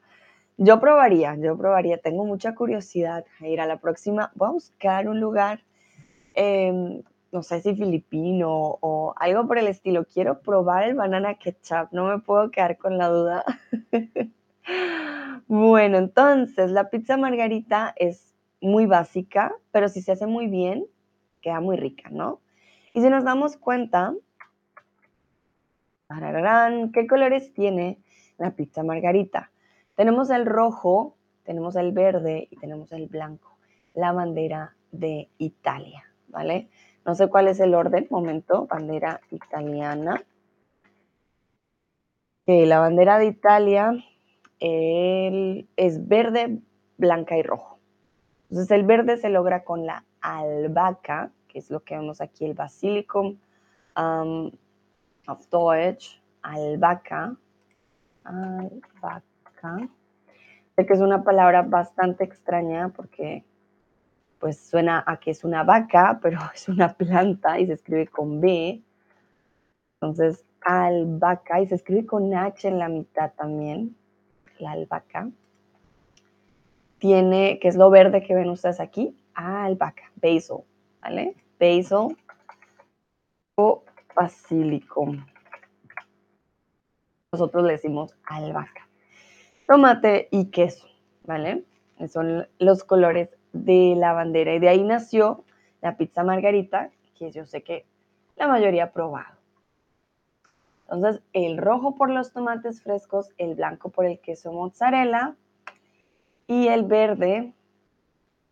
[0.57, 1.99] Yo probaría, yo probaría.
[1.99, 3.61] Tengo mucha curiosidad, Jair.
[3.61, 5.61] A la próxima voy a buscar un lugar,
[6.35, 10.05] em, no sé si filipino o algo por el estilo.
[10.05, 11.89] Quiero probar el banana ketchup.
[11.93, 13.45] No me puedo quedar con la duda.
[15.49, 20.87] bueno, entonces la pizza margarita es muy básica, pero si se hace muy bien,
[21.43, 22.41] queda muy rica, ¿no?
[22.95, 24.15] Y si nos damos cuenta,
[26.93, 27.99] ¿qué colores tiene
[28.39, 29.51] la pizza margarita?
[29.95, 33.57] Tenemos el rojo, tenemos el verde y tenemos el blanco,
[33.95, 36.69] la bandera de Italia, ¿vale?
[37.05, 40.23] No sé cuál es el orden, momento, bandera italiana.
[42.47, 43.93] la bandera de Italia
[44.61, 46.61] es verde,
[46.97, 47.79] blanca y rojo.
[48.51, 52.55] Entonces el verde se logra con la albahaca, que es lo que vemos aquí, el
[52.55, 53.39] basilicum
[53.97, 54.51] um,
[55.27, 57.37] of Deutsch, albahaca,
[58.25, 59.89] albahaca.
[60.77, 63.45] Sé que es una palabra bastante extraña porque
[64.39, 68.41] pues suena a que es una vaca, pero es una planta y se escribe con
[68.41, 68.83] B.
[70.01, 73.97] Entonces, albahaca y se escribe con H en la mitad también,
[74.59, 75.31] la albahaca.
[76.99, 80.65] Tiene, que es lo verde que ven ustedes aquí, albahaca, basil,
[81.01, 81.35] ¿vale?
[81.59, 82.17] Basil
[83.57, 83.85] o
[84.15, 85.15] basílico.
[87.33, 88.89] Nosotros le decimos albahaca.
[89.67, 90.87] Tomate y queso,
[91.25, 91.65] ¿vale?
[92.09, 95.45] Son los colores de la bandera y de ahí nació
[95.81, 97.87] la pizza margarita, que yo sé que
[98.37, 99.35] la mayoría ha probado.
[100.91, 105.35] Entonces, el rojo por los tomates frescos, el blanco por el queso mozzarella
[106.47, 107.55] y el verde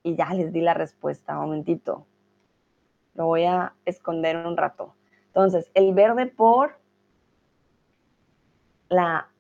[0.02, 2.06] y ya les di la respuesta, un momentito.
[3.14, 4.94] Lo voy a esconder un rato.
[5.34, 6.78] Entonces, el verde por
[8.90, 9.30] la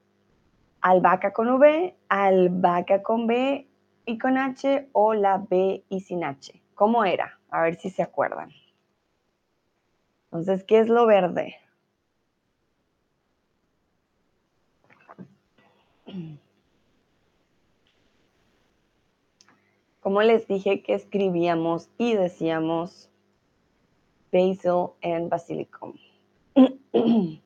[0.80, 3.68] albahaca con V, albahaca con B
[4.06, 6.62] y con H o la B y sin H.
[6.74, 7.38] ¿Cómo era?
[7.50, 8.50] A ver si se acuerdan.
[10.24, 11.56] Entonces, ¿qué es lo verde?
[20.02, 23.08] como les dije que escribíamos y decíamos
[24.32, 25.94] basil and basilicum.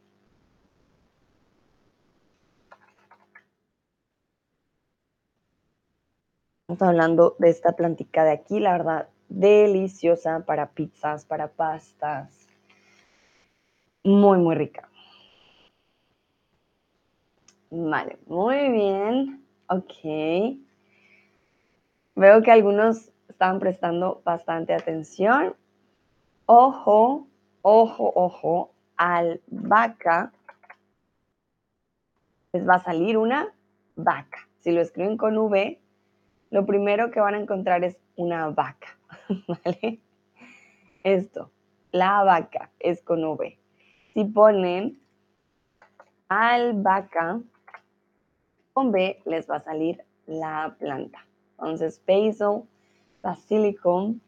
[6.68, 12.49] Estamos hablando de esta plantica de aquí, la verdad, deliciosa para pizzas, para pastas.
[14.03, 14.89] Muy, muy rica.
[17.70, 19.45] Vale, muy bien.
[19.68, 20.59] Ok.
[22.14, 25.55] Veo que algunos estaban prestando bastante atención.
[26.49, 27.26] Ojo,
[27.62, 30.32] ojo, ojo, albahaca.
[32.53, 33.53] Les va a salir una
[33.97, 34.49] vaca.
[34.61, 35.80] Si lo escriben con V,
[36.51, 38.97] lo primero que van a encontrar es una vaca.
[39.49, 40.01] ¿Vale?
[41.03, 41.51] Esto,
[41.90, 43.59] la vaca es con V.
[44.14, 45.01] Si ponen
[46.28, 47.40] albahaca,
[48.72, 51.26] con B les va a salir la planta.
[51.59, 52.68] Entonces, basil,
[53.20, 54.20] basilicum,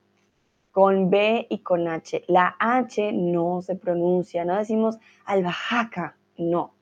[0.73, 2.25] con B y con H.
[2.29, 6.73] La H no se pronuncia, no decimos albahaca, no.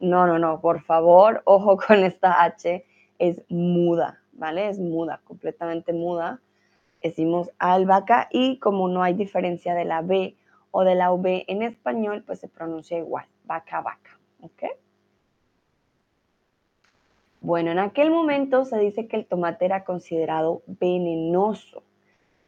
[0.00, 2.84] No, no, no, por favor, ojo con esta H,
[3.18, 4.68] es muda, ¿vale?
[4.68, 6.40] Es muda, completamente muda.
[7.02, 10.36] Decimos albahaca y como no hay diferencia de la B
[10.70, 14.64] o de la V en español, pues se pronuncia igual, vaca, vaca, ¿ok?
[17.40, 21.82] Bueno, en aquel momento se dice que el tomate era considerado venenoso.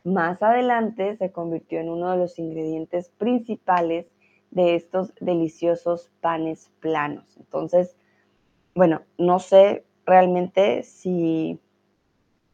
[0.05, 4.07] Más adelante se convirtió en uno de los ingredientes principales
[4.51, 7.37] de estos deliciosos panes planos.
[7.37, 7.97] Entonces,
[8.75, 11.61] bueno, no sé realmente si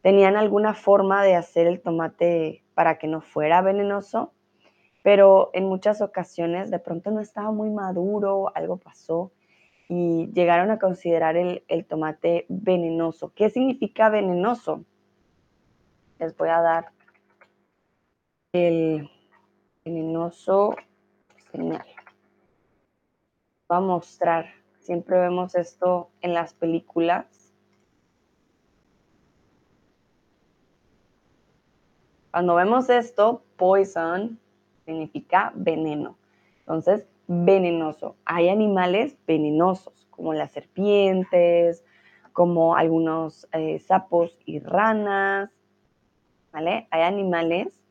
[0.02, 4.32] tenían alguna forma de hacer el tomate para que no fuera venenoso,
[5.02, 9.30] pero en muchas ocasiones de pronto no estaba muy maduro, algo pasó
[9.88, 13.32] y llegaron a considerar el, tomate venenoso.
[13.34, 14.84] ¿Qué significa venenoso?
[16.18, 16.92] Les voy a dar
[18.56, 19.10] el
[19.84, 20.74] venenoso
[21.52, 21.84] señal.
[23.68, 24.46] Voy a mostrar.
[24.80, 27.26] Siempre vemos esto en las películas.
[32.30, 34.38] Cuando vemos esto, poison
[34.84, 36.16] significa veneno.
[36.60, 38.16] Entonces, venenoso.
[38.24, 41.84] Hay animales venenosos, como las serpientes,
[42.32, 45.50] como algunos eh, sapos y ranas,
[46.52, 46.86] ¿vale?
[46.90, 47.85] Hay animales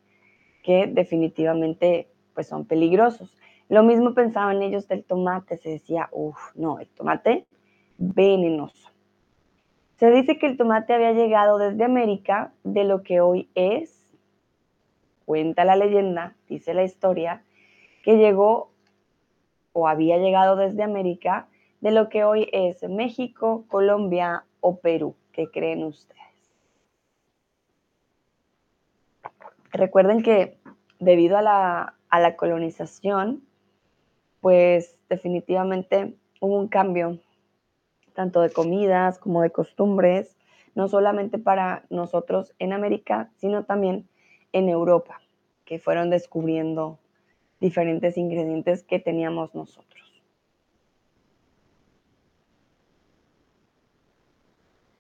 [0.66, 3.38] que definitivamente pues, son peligrosos.
[3.70, 7.46] Lo mismo pensaban ellos del tomate, se decía, uff, no, el tomate
[8.00, 8.90] venenoso.
[9.98, 14.10] Se dice que el tomate había llegado desde América, de lo que hoy es,
[15.26, 17.44] cuenta la leyenda, dice la historia,
[18.04, 18.72] que llegó
[19.72, 21.48] o había llegado desde América
[21.80, 25.16] de lo que hoy es México, Colombia o Perú.
[25.32, 26.22] ¿Qué creen ustedes?
[29.76, 30.58] Recuerden que
[31.00, 33.44] debido a la, colonización,
[34.40, 37.20] pues definitivamente hubo un cambio
[38.14, 40.38] tanto de comidas como de costumbres,
[40.76, 44.08] no solamente para nosotros en América, sino también
[44.54, 45.20] en Europa,
[45.66, 46.98] que fueron descubriendo
[47.60, 50.24] diferentes ingredientes que teníamos nosotros.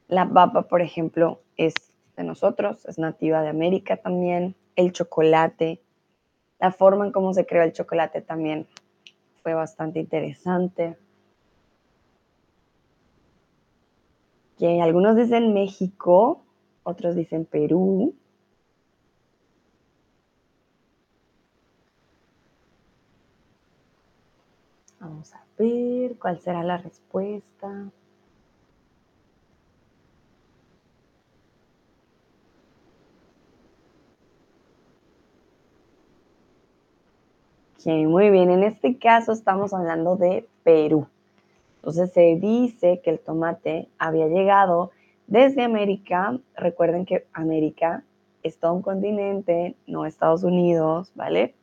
[0.10, 1.74] La papa, por ejemplo, es
[2.18, 4.56] de nosotros, es nativa de América también.
[4.76, 5.82] El chocolate,
[6.60, 8.68] la forma en cómo se creó el chocolate también
[9.42, 10.98] fue bastante interesante.
[14.58, 16.42] Que algunos dicen México,
[16.84, 18.16] otros dicen Perú,
[25.06, 27.92] Vamos a ver cuál será la respuesta.
[37.92, 38.50] Muy bien.
[38.50, 41.08] En este caso estamos hablando de Perú.
[41.78, 44.92] Entonces se dice que el tomate había llegado
[45.28, 46.40] desde América.
[46.56, 48.04] Recuerden que América
[48.42, 51.54] es todo un continente, no Estados Unidos, ¿vale?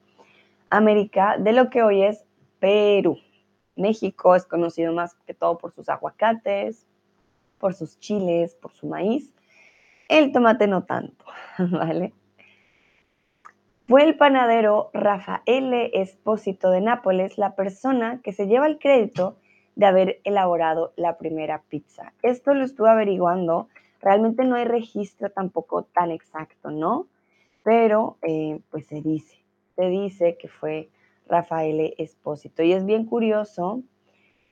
[0.70, 2.24] América de lo que hoy es
[2.60, 3.18] Perú.
[3.74, 6.86] México es conocido más que todo por sus aguacates,
[7.58, 9.32] por sus chiles, por su maíz.
[10.08, 11.24] El tomate no tanto,
[11.58, 12.12] ¿vale?
[13.92, 19.36] Fue el panadero Rafael Espósito de Nápoles la persona que se lleva el crédito
[19.76, 22.14] de haber elaborado la primera pizza.
[22.22, 23.68] Esto lo estuve averiguando,
[24.00, 27.06] realmente no hay registro tampoco tan exacto, ¿no?
[27.64, 29.36] Pero eh, pues se dice,
[29.76, 30.88] se dice que fue
[31.28, 32.62] Rafael Espósito.
[32.62, 33.82] Y es bien curioso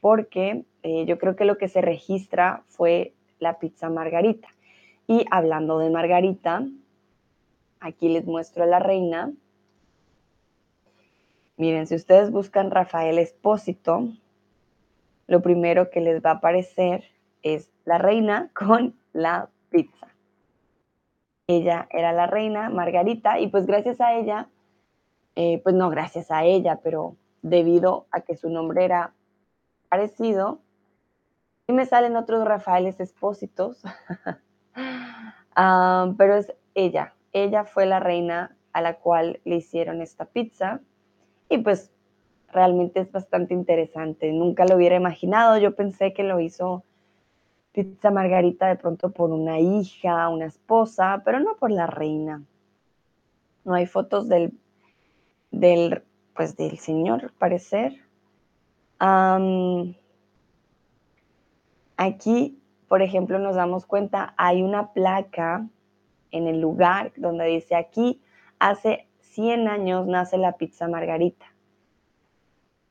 [0.03, 4.49] porque eh, yo creo que lo que se registra fue la pizza margarita.
[5.07, 6.66] Y hablando de margarita,
[7.80, 9.32] aquí les muestro a la reina.
[11.56, 14.08] Miren, si ustedes buscan Rafael Espósito,
[15.26, 17.04] lo primero que les va a aparecer
[17.42, 20.08] es la reina con la pizza.
[21.46, 24.48] Ella era la reina Margarita y pues gracias a ella
[25.36, 29.14] eh, pues no gracias a ella, pero debido a que su nombre era
[29.88, 30.60] parecido,
[31.66, 33.82] Y me salen otros Rafaeles Espósitos,
[35.56, 37.14] ah, pero es ella.
[37.32, 40.80] Ella fue la reina a la cual le hicieron esta pizza
[41.48, 41.90] y pues
[42.52, 44.32] realmente es bastante interesante.
[44.32, 45.58] Nunca lo hubiera imaginado.
[45.58, 46.84] Yo pensé que lo hizo
[47.72, 52.42] pizza margarita de pronto por una hija, una esposa, pero no por la reina.
[53.64, 54.52] No hay fotos del,
[55.50, 56.02] del,
[56.34, 57.96] pues del señor, parecer.
[61.96, 65.68] aquí, por ejemplo, nos damos cuenta, hay una placa
[66.30, 68.22] en el lugar donde dice aquí,
[68.58, 71.46] hace 100 años nace la pizza margarita.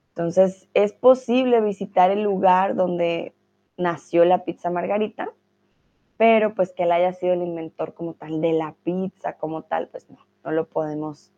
[0.10, 3.34] Entonces, es posible visitar el lugar donde
[3.78, 5.32] nació la pizza margarita,
[6.18, 9.88] pero pues que él haya sido el inventor como tal de la pizza, como tal,
[9.88, 11.32] pues no, no lo podemos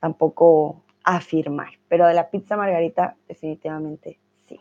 [0.00, 1.70] tampoco afirmar.
[1.88, 4.60] Pero de la pizza margarita, definitivamente sí.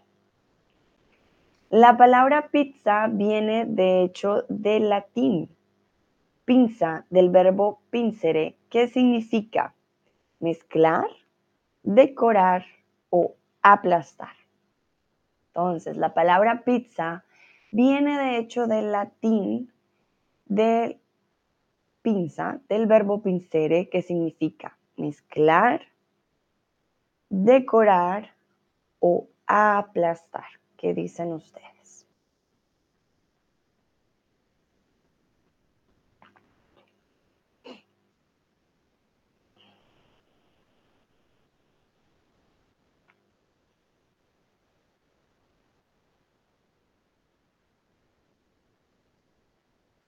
[1.70, 5.50] La palabra pizza viene de hecho del latín,
[6.50, 9.76] pinza, del verbo pincere, que significa
[10.40, 11.06] mezclar,
[11.84, 12.66] decorar
[13.12, 14.36] o aplastar.
[15.50, 17.24] Entonces, la palabra pizza
[17.72, 19.72] viene de hecho del latín
[20.46, 21.00] de
[22.02, 25.84] pinza, del verbo pincere, que significa mezclar,
[27.30, 28.34] decorar
[29.00, 30.48] o aplastar.
[30.78, 31.79] ¿Qué dicen ustedes?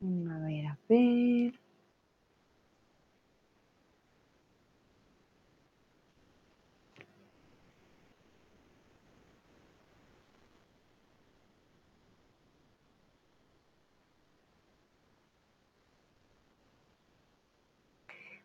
[0.04, 1.54] A ver, a ver.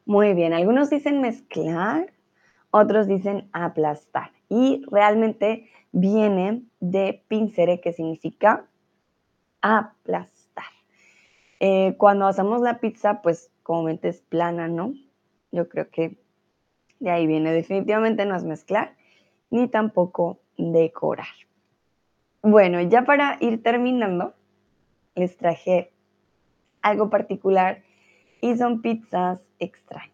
[0.07, 2.13] Muy bien, algunos dicen mezclar,
[2.71, 4.31] otros dicen aplastar.
[4.49, 8.69] Y realmente viene de pincere, que significa
[9.63, 10.36] aplastar.
[11.61, 14.93] Eh, cuando hacemos la pizza, pues comúnmente es plana, ¿no?
[15.53, 16.19] Yo creo que
[17.01, 17.53] de ahí viene.
[17.53, 18.97] Definitivamente no es mezclar
[19.51, 21.27] ni tampoco decorar.
[22.43, 24.35] Bueno, ya para ir terminando,
[25.15, 25.93] les traje
[26.83, 27.83] algo particular
[28.41, 30.13] y son pizzas extrañas.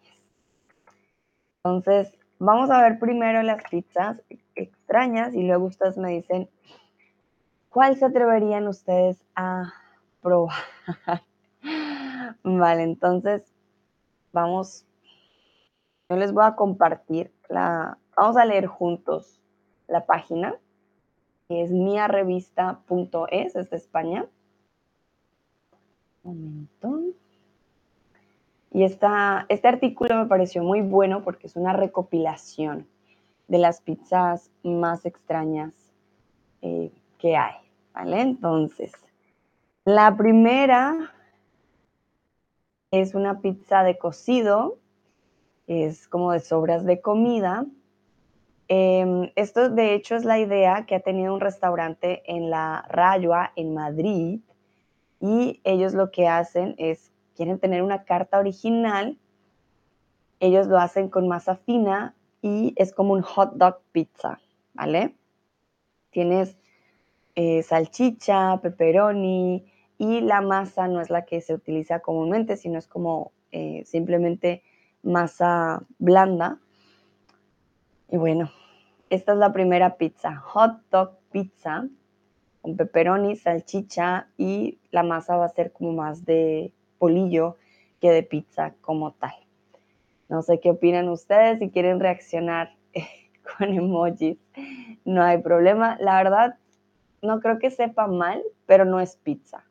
[1.65, 4.23] Entonces, vamos a ver primero las pizzas
[4.55, 6.49] extrañas y luego ustedes me dicen
[7.69, 9.73] cuál se atreverían ustedes a
[10.21, 10.57] probar.
[12.45, 13.43] Vale, entonces
[14.33, 14.85] vamos,
[16.09, 19.41] yo les voy a compartir la, vamos a leer juntos
[19.87, 20.55] la página,
[21.49, 24.27] que es miarevista.es, es de España.
[26.25, 27.17] Un momento.
[28.73, 32.89] Y esta, este artículo me pareció muy bueno porque es una recopilación
[33.49, 35.75] de las pizzas más extrañas
[36.63, 37.57] eh, que hay,
[37.93, 38.23] ¿vale?
[38.23, 38.93] Entonces,
[39.85, 41.13] la primera
[42.93, 44.79] es una pizza de cocido,
[45.67, 47.67] es como de sobras de comida.
[48.69, 53.53] Em, esto de hecho es la idea que ha tenido un restaurante en la Rayua,
[53.57, 54.41] en Madrid,
[55.21, 59.17] y ellos lo que hacen es, quieren tener una carta original,
[60.39, 64.39] ellos lo hacen con masa fina y es como un hot dog pizza,
[64.75, 65.15] ¿vale?
[66.11, 66.59] Tienes
[67.37, 69.65] eh, salchicha, pepperoni,
[70.03, 74.65] y la masa no es la que se utiliza comúnmente, sino es como eh, simplemente
[75.05, 76.59] masa blanda.
[78.09, 78.51] Y bueno,
[79.11, 81.87] esta es la primera pizza, hot dog pizza,
[82.63, 87.57] con pepperoni, salchicha y la masa va a ser como más de polillo
[88.01, 89.35] que de pizza como tal.
[90.29, 92.75] No sé qué opinan ustedes, si quieren reaccionar
[93.57, 94.37] con emojis,
[95.05, 95.97] no hay problema.
[96.01, 96.57] La verdad,
[97.23, 99.65] no creo que sepa mal, pero no es pizza.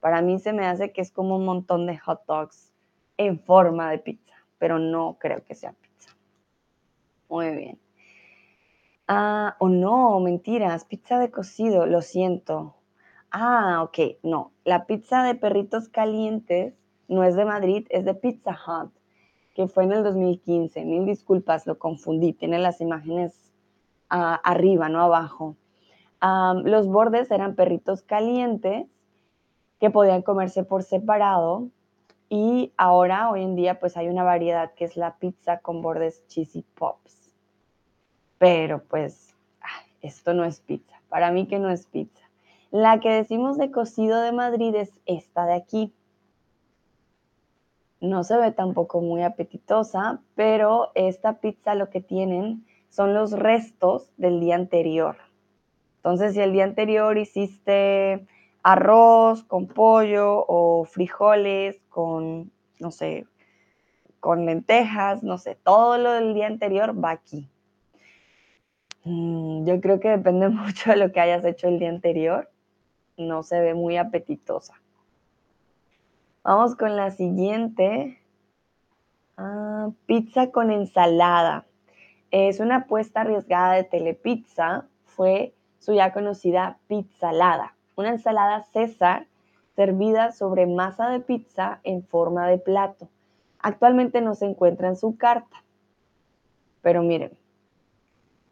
[0.00, 2.72] Para mí se me hace que es como un montón de hot dogs
[3.16, 6.16] en forma de pizza, pero no creo que sea pizza.
[7.28, 7.78] Muy bien.
[9.08, 12.76] Ah, o no, mentiras, pizza de cocido, lo siento.
[13.30, 14.52] Ah, ok, no.
[14.64, 16.74] La pizza de perritos calientes
[17.08, 18.92] no es de Madrid, es de Pizza Hut,
[19.54, 20.84] que fue en el 2015.
[20.84, 22.32] Mil disculpas, lo confundí.
[22.32, 23.52] Tiene las imágenes
[24.10, 25.56] ah, arriba, no abajo.
[26.20, 28.86] Ah, los bordes eran perritos calientes
[29.80, 31.68] que podían comerse por separado
[32.30, 36.26] y ahora, hoy en día, pues hay una variedad que es la pizza con bordes
[36.28, 37.32] cheesy pops.
[38.38, 39.34] Pero pues,
[40.02, 41.00] esto no es pizza.
[41.08, 42.22] Para mí que no es pizza.
[42.70, 45.94] La que decimos de cocido de Madrid es esta de aquí.
[48.00, 54.10] No se ve tampoco muy apetitosa, pero esta pizza lo que tienen son los restos
[54.18, 55.16] del día anterior.
[55.96, 58.26] Entonces, si el día anterior hiciste
[58.62, 63.26] arroz con pollo o frijoles con, no sé,
[64.20, 67.48] con lentejas, no sé, todo lo del día anterior va aquí.
[69.04, 72.50] Mm, yo creo que depende mucho de lo que hayas hecho el día anterior.
[73.16, 74.74] No se ve muy apetitosa.
[76.44, 78.20] Vamos con la siguiente.
[79.36, 81.66] Ah, pizza con ensalada.
[82.30, 84.86] Es una apuesta arriesgada de Telepizza.
[85.04, 89.26] Fue su ya conocida pizzalada, una ensalada César
[89.74, 93.08] servida sobre masa de pizza en forma de plato.
[93.58, 95.64] Actualmente no se encuentra en su carta.
[96.80, 97.32] Pero miren,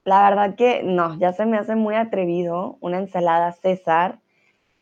[0.05, 4.19] la verdad que no, ya se me hace muy atrevido una ensalada César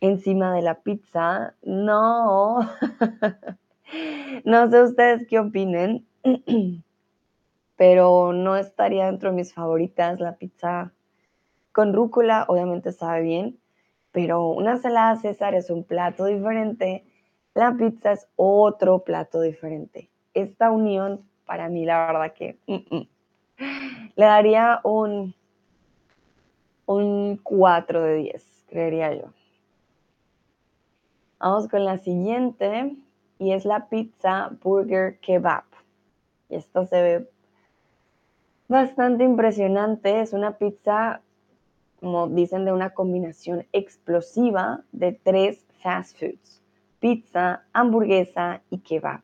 [0.00, 1.54] encima de la pizza.
[1.62, 2.60] No.
[4.44, 6.06] no sé ustedes qué opinen,
[7.76, 10.92] pero no estaría dentro de mis favoritas la pizza
[11.72, 13.58] con rúcula, obviamente sabe bien,
[14.14, 17.04] pero una ensalada César es un plato diferente,
[17.52, 20.08] la pizza es otro plato diferente.
[20.34, 25.34] Esta unión, para mí, la verdad que le daría un,
[26.86, 29.32] un 4 de 10, creería yo.
[31.40, 32.94] Vamos con la siguiente
[33.40, 35.64] y es la pizza burger kebab.
[36.48, 37.30] Y esto se ve
[38.68, 40.20] bastante impresionante.
[40.20, 41.20] Es una pizza
[42.04, 46.60] como dicen, de una combinación explosiva de tres fast foods,
[47.00, 49.22] pizza, hamburguesa y kebab.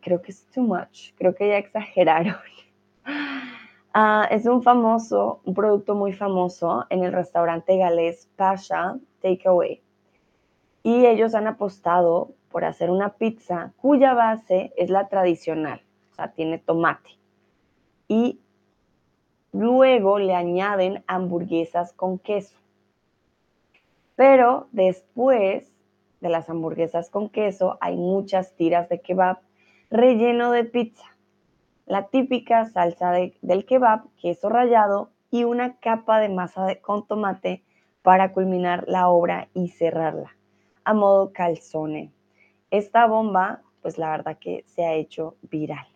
[0.00, 2.36] creo que es too much, creo que ya exageraron.
[3.96, 9.80] Ah, es un famoso, un producto muy famoso en el restaurante galés Pasha Takeaway.
[10.82, 15.80] Y ellos han apostado por hacer una pizza cuya base es la tradicional,
[16.10, 17.10] o sea, tiene tomate.
[18.08, 18.40] Y
[19.54, 22.58] Luego le añaden hamburguesas con queso.
[24.16, 25.72] Pero después
[26.20, 29.38] de las hamburguesas con queso hay muchas tiras de kebab
[29.90, 31.04] relleno de pizza.
[31.86, 37.62] La típica salsa del kebab, queso rallado y una capa de masa con tomate
[38.02, 40.34] para culminar la obra y cerrarla,
[40.82, 42.10] a modo calzone.
[42.72, 45.93] Esta bomba, pues la verdad que se ha hecho viral.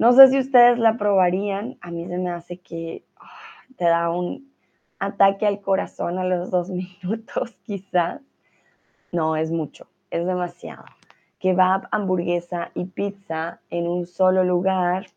[0.00, 3.28] No sé si ustedes la probarían, a mí se me hace que ah,
[3.76, 4.50] te da un
[4.98, 6.70] ataque al corazón a los dos
[7.02, 8.22] minutos quizás.
[9.12, 10.86] No, es mucho, es demasiado.
[11.38, 15.08] Kebab, hamburguesa y pizza en un solo lugar,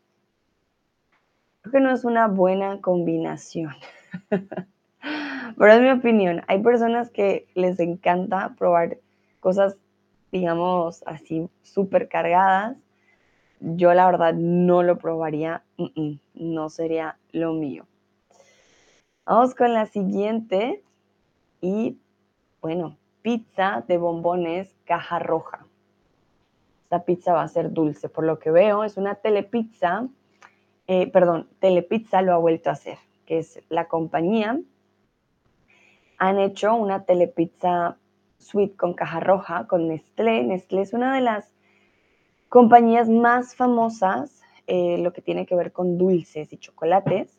[1.62, 3.74] creo que no es una buena combinación.
[4.30, 6.42] Pero es mi opinión.
[6.46, 8.98] Hay personas que les encanta probar
[9.40, 9.78] cosas,
[10.30, 12.76] digamos, así súper cargadas
[13.64, 15.62] yo la verdad no lo probaría,
[16.34, 17.86] no sería lo mío.
[19.24, 20.82] Vamos con la siguiente
[21.62, 21.98] y
[22.60, 25.66] bueno, pizza de bombones caja roja.
[26.82, 30.06] Esta pizza va a ser dulce, por lo que veo, es una telepizza,
[30.86, 34.60] eh, perdón, telepizza lo ha vuelto a hacer, que es la compañía.
[36.18, 37.96] Han hecho una telepizza
[38.38, 40.44] sweet con caja roja, con Nestlé.
[40.44, 41.53] Nestlé es una de las
[42.48, 47.38] compañías más famosas, eh, lo que tiene que ver con dulces y chocolates,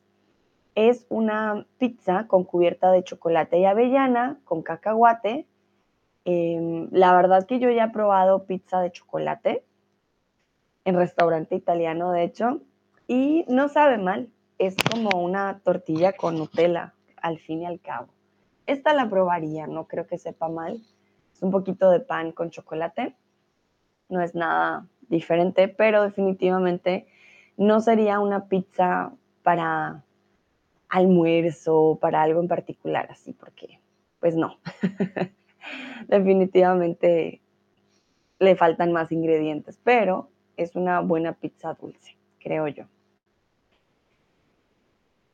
[0.76, 5.48] es una pizza con cubierta de chocolate y avellana, con cacahuate.
[6.26, 9.64] Em, la verdad que yo ya he probado pizza de chocolate
[10.84, 12.62] en restaurante italiano, de hecho,
[13.08, 14.30] y no sabe mal.
[14.58, 18.08] Es como una tortilla con Nutella, al fin y al cabo.
[18.68, 20.82] Esta la probaría, no creo que sepa mal.
[21.34, 23.16] Es un poquito de pan con chocolate.
[24.10, 27.08] No es nada diferente, pero definitivamente
[27.58, 30.04] no sería una pizza para
[30.90, 33.80] almuerzo, para algo en particular, así, porque
[34.20, 34.58] pues no.
[36.08, 37.42] definitivamente
[38.40, 42.86] le faltan más ingredientes, pero es una buena pizza dulce, creo yo.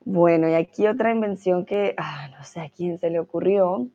[0.03, 3.88] Bueno, y aquí otra invención que ah, no sé a quién se le ocurrió,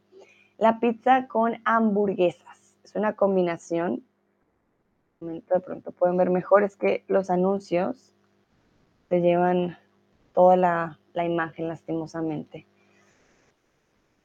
[0.58, 2.76] la pizza con hamburguesas.
[2.84, 4.04] Es una combinación
[5.20, 8.12] de pronto pueden ver mejor es que los anuncios
[9.08, 9.78] te llevan
[10.34, 12.66] toda la, imagen lastimosamente.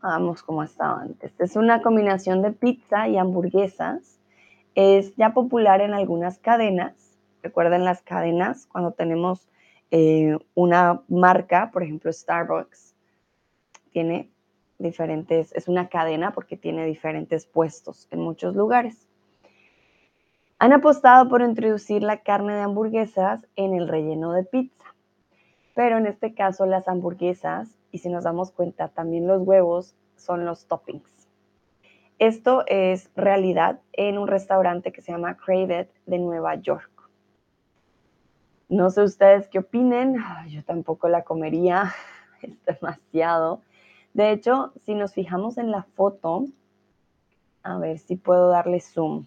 [0.01, 1.31] Vamos como estaba antes.
[1.39, 4.19] Es una combinación de pizza y hamburguesas.
[4.75, 7.17] Es ya popular en algunas cadenas.
[7.41, 9.47] Recuerden las cadenas cuando tenemos
[9.91, 12.93] eh, una marca, por ejemplo Starbucks,
[13.91, 14.29] tiene
[14.79, 19.07] diferentes, es una cadena porque tiene diferentes puestos en muchos lugares.
[20.61, 24.93] Han apostado por introducir la carne de hamburguesas en el relleno de pizza,
[25.73, 30.45] pero en este caso las hamburguesas, y si nos damos cuenta, también los huevos son
[30.45, 31.27] los toppings.
[32.19, 36.91] Esto es realidad en un restaurante que se llama Crave It de Nueva York.
[38.69, 41.91] No sé ustedes qué opinen, yo tampoco la comería,
[42.43, 43.63] es demasiado.
[44.13, 46.45] De hecho, si nos fijamos en la foto,
[47.63, 49.25] a ver si puedo darle zoom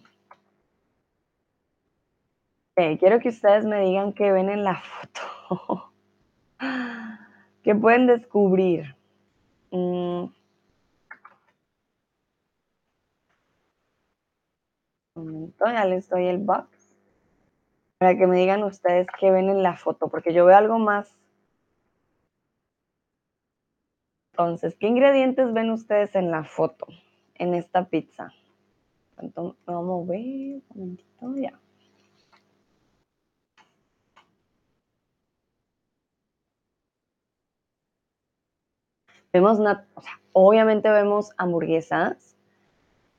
[2.75, 5.91] quiero que ustedes me digan qué ven en la foto.
[7.63, 8.95] ¿Qué pueden descubrir?
[9.71, 10.25] Mm.
[15.15, 16.67] Un momento, ya les doy el box.
[17.97, 21.17] Para que me digan ustedes qué ven en la foto, porque yo veo algo más.
[24.33, 26.87] Entonces, ¿qué ingredientes ven ustedes en la foto,
[27.35, 28.33] en esta pizza?
[29.15, 31.57] Vamos a ver, un momentito, ya.
[39.35, 39.59] Vemos,
[40.31, 42.37] obviamente vemos hamburguesas,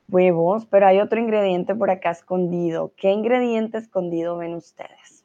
[0.08, 2.94] huevos, pero hay otro ingrediente por acá escondido.
[2.96, 5.15] ¿Qué ingrediente escondido ven ustedes?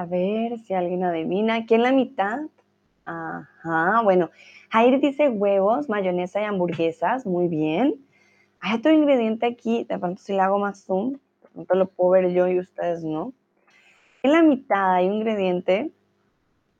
[0.00, 1.56] A ver si alguien adivina.
[1.56, 2.38] Aquí en la mitad.
[3.04, 4.30] Ajá, bueno.
[4.70, 7.26] Jair dice huevos, mayonesa y hamburguesas.
[7.26, 7.96] Muy bien.
[8.60, 9.84] Hay otro ingrediente aquí.
[9.84, 13.04] De pronto si le hago más zoom, de pronto lo puedo ver yo y ustedes
[13.04, 13.34] no.
[14.22, 15.90] En la mitad hay un ingrediente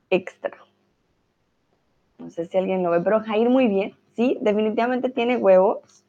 [0.09, 0.57] extra.
[2.17, 3.93] No sé si alguien lo ve, pero Jair muy bien.
[4.15, 6.07] Sí, definitivamente tiene huevos.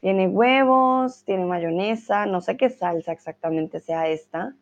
[0.00, 4.54] Tiene huevos, tiene mayonesa, no sé qué salsa exactamente sea esta.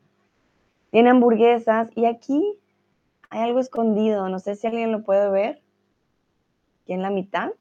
[0.93, 2.59] Tiene hamburguesas y aquí
[3.31, 4.29] hay algo escondido.
[4.29, 5.63] No sé si alguien lo puede ver.
[6.83, 7.53] Aquí en la mitad.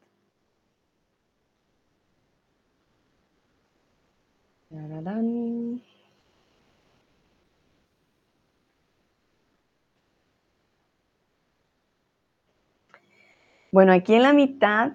[13.72, 14.92] Bueno, aquí en la mitad,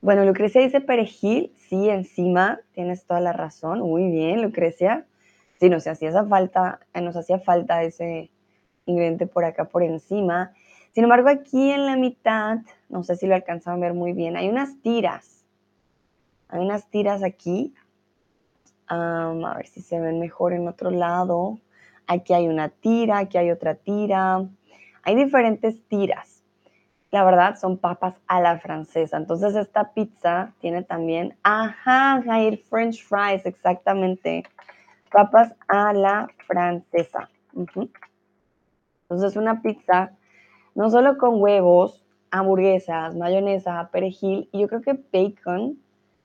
[0.00, 5.06] bueno, Lucrecia dice perejil, sí, encima, tienes toda la razón, muy bien, Lucrecia
[5.60, 8.30] sí, nos hacía falta, eh, nos hacía falta ese
[8.86, 10.52] ingrediente por acá por encima.
[10.92, 12.58] Sin embargo, aquí en la mitad,
[12.88, 15.44] no sé si lo alcanzan a ver muy bien, hay unas tiras.
[16.48, 17.74] Hay unas tiras aquí.
[18.88, 21.58] a ver si se ven mejor en otro lado.
[22.08, 24.44] Aquí hay una tira, aquí hay otra tira.
[25.02, 26.42] Hay diferentes tiras.
[27.12, 29.16] La verdad, son papas a la francesa.
[29.16, 34.44] Entonces, esta pizza tiene también, ajá, hay French fries, exactamente
[35.10, 37.28] papas a la francesa.
[39.02, 40.16] Entonces una pizza
[40.74, 45.78] no solo con huevos, hamburguesas, mayonesa, perejil y yo creo que bacon.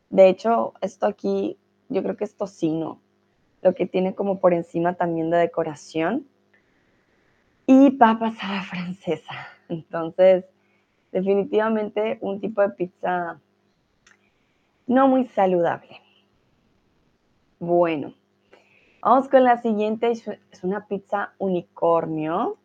[0.09, 1.57] De hecho, esto aquí,
[1.89, 3.01] yo creo que es tocino,
[3.61, 6.27] lo que tiene como por encima también de decoración.
[7.65, 9.33] Y papas a la francesa.
[9.69, 10.45] Entonces,
[11.11, 13.39] definitivamente un tipo de pizza
[14.85, 15.99] no muy saludable.
[17.59, 18.13] Bueno,
[19.05, 22.57] Vamos con la siguiente, es una pizza unicornio.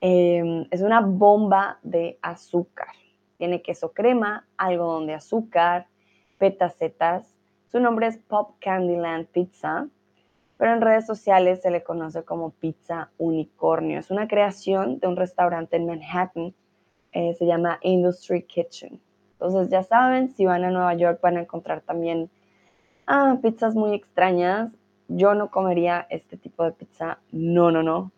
[0.00, 2.88] Em, es una bomba de azúcar.
[3.36, 5.88] Tiene queso crema, algodón de azúcar,
[6.38, 7.36] petacetas.
[7.70, 9.88] Su nombre es Pop Candyland Pizza,
[10.56, 13.98] pero en redes sociales se le conoce como pizza unicornio.
[13.98, 16.54] Es una creación de un restaurante en Manhattan.
[17.12, 18.98] Eh, se llama Industry Kitchen.
[19.32, 22.30] Entonces ya saben, si van a Nueva York van a encontrar también
[23.06, 24.72] ah, pizzas muy extrañas
[25.10, 27.18] yo no comería este tipo de pizza.
[27.32, 28.12] No, no, no.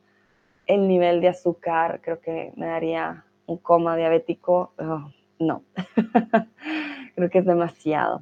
[0.66, 4.72] El nivel de azúcar creo que me daría un coma diabético.
[5.38, 5.62] No.
[7.14, 8.20] creo que es demasiado.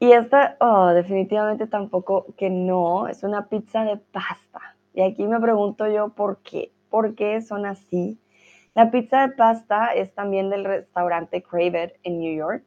[0.00, 4.76] Y esta, oh, definitivamente tampoco que no, es una pizza de pasta.
[4.94, 6.70] Y aquí me pregunto yo por qué.
[6.90, 8.18] ¿Por qué son así?
[8.74, 12.64] La pizza de pasta es también del restaurante Craver en New York.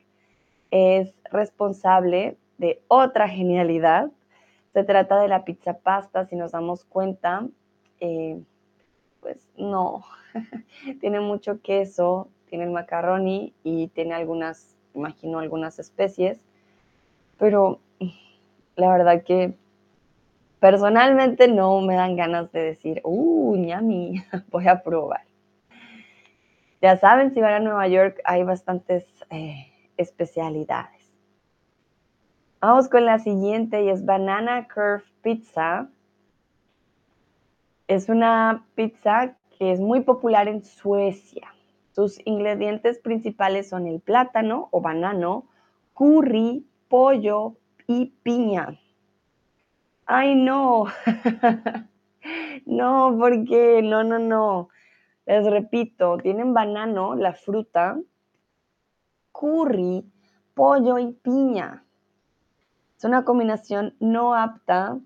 [0.71, 4.11] Es responsable de otra genialidad.
[4.73, 7.47] Se trata de la pizza pasta, si nos damos cuenta,
[7.99, 8.39] eh,
[9.19, 10.03] pues no.
[11.01, 16.39] tiene mucho queso, tiene el macaroni y tiene algunas, imagino, algunas especies,
[17.39, 17.79] pero
[18.75, 19.55] la verdad que
[20.59, 25.23] personalmente no me dan ganas de decir, uh, ñami, voy a probar.
[26.79, 29.65] Ya saben, si van a Nueva York hay bastantes eh,
[29.97, 31.00] especialidades.
[32.61, 35.89] Vamos con la siguiente y es Banana Curve Pizza.
[37.87, 41.51] Es una pizza que es muy popular en Suecia.
[41.95, 45.45] Sus ingredientes principales son el plátano o banano,
[45.95, 47.55] curry, pollo
[47.87, 48.79] y piña.
[50.05, 50.85] Ay, no.
[52.67, 54.69] no, porque no, no, no.
[55.25, 57.99] Les repito, tienen banano, la fruta,
[59.31, 60.05] curry,
[60.53, 61.83] pollo y piña.
[63.01, 64.99] Es una combinación no apta,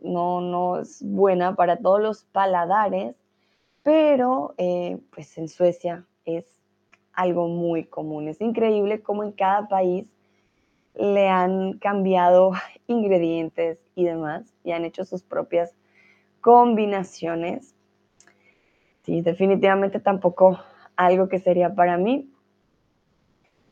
[0.00, 3.16] no, no es buena para todos los paladares,
[3.82, 6.46] pero eh, pues en Suecia es
[7.12, 8.28] algo muy común.
[8.28, 10.06] Es increíble cómo en cada país
[10.94, 12.52] le han cambiado
[12.86, 15.74] ingredientes y demás y han hecho sus propias
[16.40, 17.74] combinaciones.
[19.02, 20.60] Sí, definitivamente tampoco
[20.94, 22.32] algo que sería para mí,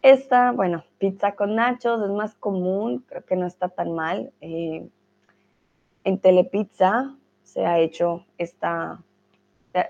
[0.02, 4.32] esta, bueno, pizza con nachos es más común, creo que no está tan mal.
[4.40, 4.88] Eh,
[6.04, 9.02] en Telepizza se ha hecho esta,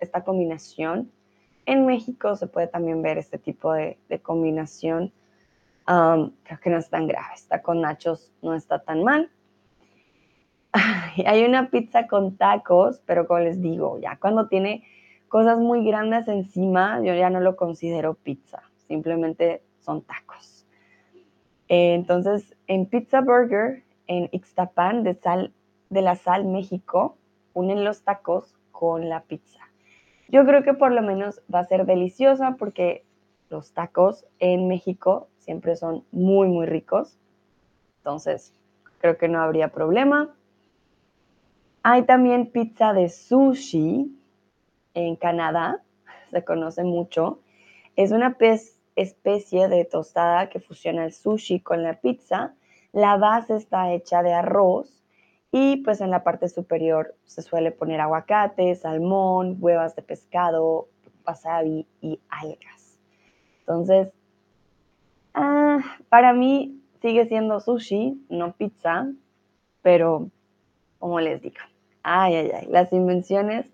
[0.01, 1.13] esta combinación.
[1.67, 5.13] En México se puede también ver este tipo de, combinación.
[5.85, 7.35] creo que no es tan grave.
[7.35, 9.31] Está con nachos, no está tan mal.
[11.27, 14.85] Hay una pizza con tacos, pero como les digo, ya cuando tiene
[15.29, 18.63] cosas muy grandes encima, yo ya no lo considero pizza.
[18.87, 20.67] Simplemente son tacos.
[21.71, 25.55] Eh, entonces, en Pizza Burger, en Ixtapan de, Sal,
[25.89, 27.17] de la Sal, México,
[27.55, 29.61] unen los tacos con la pizza.
[30.29, 33.07] Yo creo que por lo menos va a ser deliciosa porque
[33.49, 37.19] los tacos en México siempre son muy, muy ricos.
[38.01, 38.53] Entonces,
[38.99, 40.35] creo que no habría problema.
[41.83, 44.15] Hay también pizza de sushi
[44.93, 45.83] en Canadá,
[46.31, 47.41] se conoce mucho.
[47.97, 52.55] Es una pez especie de tostada que fusiona el sushi con la pizza.
[52.93, 55.05] La base está hecha de arroz
[55.53, 60.89] y pues en la parte superior se suele poner aguacate, salmón, huevas de pescado,
[61.27, 62.99] wasabi y algas.
[63.61, 64.13] Entonces,
[65.35, 65.79] ah,
[66.09, 69.07] para mí sigue siendo sushi, no pizza,
[69.83, 70.29] pero
[70.99, 71.57] como les digo,
[72.03, 73.67] ay, ay, ay, las invenciones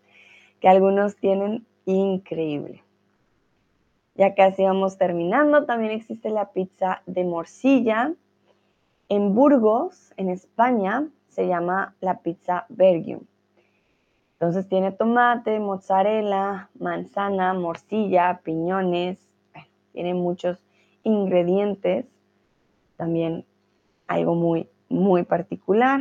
[0.60, 2.83] que algunos tienen increíble.
[4.14, 5.64] Ya casi vamos terminando.
[5.64, 8.12] También existe la pizza de morcilla.
[9.08, 13.22] En Burgos, en España, se llama la pizza Bergium.
[14.34, 19.18] Entonces tiene tomate, mozzarella, manzana, morcilla, piñones,
[19.92, 20.58] tiene muchos
[21.02, 22.06] ingredientes.
[22.96, 23.44] También
[24.06, 26.00] algo muy, muy particular.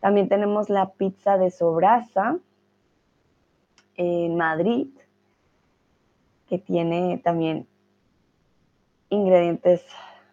[0.00, 2.38] También tenemos la pizza de sobrasa
[3.96, 4.88] en Madrid
[6.48, 7.66] que tiene también
[9.08, 9.84] ingredientes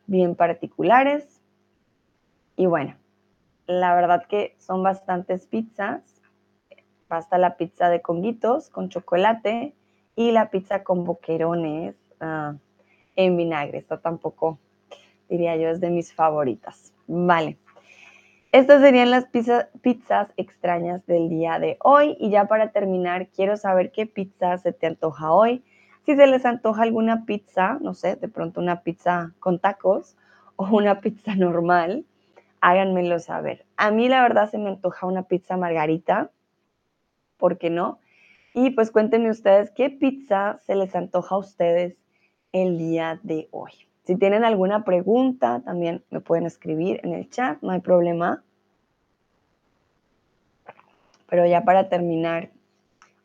[0.08, 1.42] bien particulares.
[2.56, 2.96] Y bueno,
[3.68, 6.02] la verdad que son bastantes pizzas.
[7.08, 9.74] Basta la pizza de conguitos con chocolate
[10.16, 12.56] y la pizza con boquerones ah,
[13.16, 13.80] en vinagre.
[13.80, 14.60] Esta tampoco,
[15.30, 16.94] diría yo, es de mis favoritas.
[17.08, 17.58] Vale.
[18.52, 22.18] Estas serían las pizzas extrañas del día de hoy.
[22.20, 25.64] Y ya para terminar, quiero saber qué pizza se te antoja hoy.
[26.06, 30.18] Si se les antoja alguna pizza, no sé, de pronto una pizza con tacos
[30.56, 32.06] o una pizza normal,
[32.60, 33.66] háganmelo saber.
[33.78, 36.32] A mí la verdad se me antoja una pizza margarita,
[37.38, 38.00] ¿por qué no?
[38.54, 41.96] Y pues cuéntenme ustedes qué pizza se les antoja a ustedes
[42.52, 43.72] el día de hoy.
[44.04, 48.44] Si tienen alguna pregunta, también me pueden escribir en el chat, no hay problema.
[51.30, 52.50] Pero ya para terminar,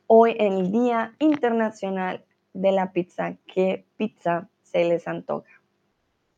[0.07, 2.25] hoy el Día Internacional
[2.57, 5.61] de la pizza, qué pizza se les antoja.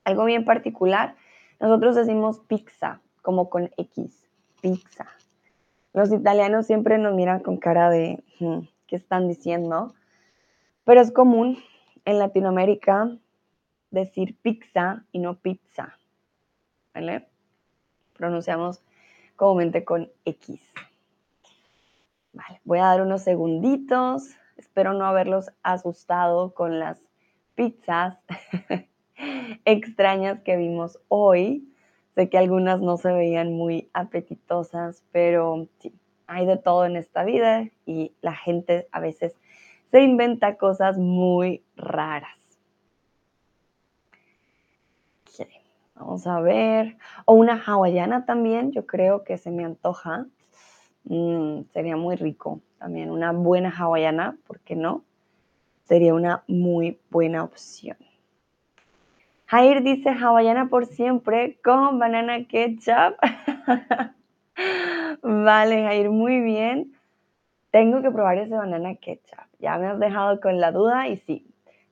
[0.05, 1.17] Algo bien particular,
[1.61, 4.27] nosotros decimos pizza, como con X,
[4.61, 5.07] pizza.
[5.93, 9.95] Los italianos siempre nos miran con cara de, hmm, ¿qué están diciendo?
[10.85, 11.59] Pero es común
[12.05, 13.17] en Latinoamérica
[13.91, 15.99] decir pizza y no pizza.
[16.95, 17.29] ¿Vale?
[18.15, 18.83] Pronunciamos
[19.37, 20.61] comúnmente con X.
[22.33, 27.01] Vale, voy a dar unos segunditos Espero no haberlos asustado con las
[27.55, 28.19] pizzas
[29.65, 31.73] extrañas que vimos hoy.
[32.17, 35.95] Sé que algunas no se veían muy apetitosas, pero sí,
[36.27, 39.37] hay de todo en esta vida y la gente a veces
[39.93, 42.37] se inventa cosas muy raras.
[45.95, 46.97] Vamos a ver.
[47.25, 50.27] O una hawaiana también, yo creo que se me antoja.
[51.05, 53.11] Mm, sería muy rico también.
[53.11, 55.03] Una buena hawaiana, ¿por qué no?
[55.85, 57.97] Sería una muy buena opción.
[59.47, 63.17] Jair dice hawaiana por siempre con banana ketchup.
[65.23, 66.93] vale, Jair, muy bien.
[67.71, 69.47] Tengo que probar ese banana ketchup.
[69.59, 71.47] Ya me has dejado con la duda y sí.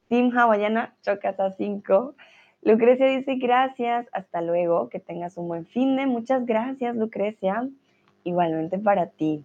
[0.09, 2.15] Team hawaiana, chocas a 5.
[2.63, 6.07] Lucrecia dice gracias, hasta luego, que tengas un buen fin de.
[6.07, 7.69] Muchas gracias, Lucrecia.
[8.25, 9.45] Igualmente para ti.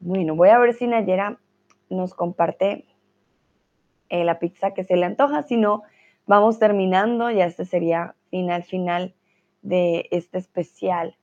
[0.00, 1.38] Bueno, voy a ver si Nayera
[1.90, 2.86] nos comparte
[4.08, 5.82] eh, la pizza que se le antoja, si no,
[6.26, 9.14] vamos terminando, ya este sería final, final
[9.62, 11.16] de este especial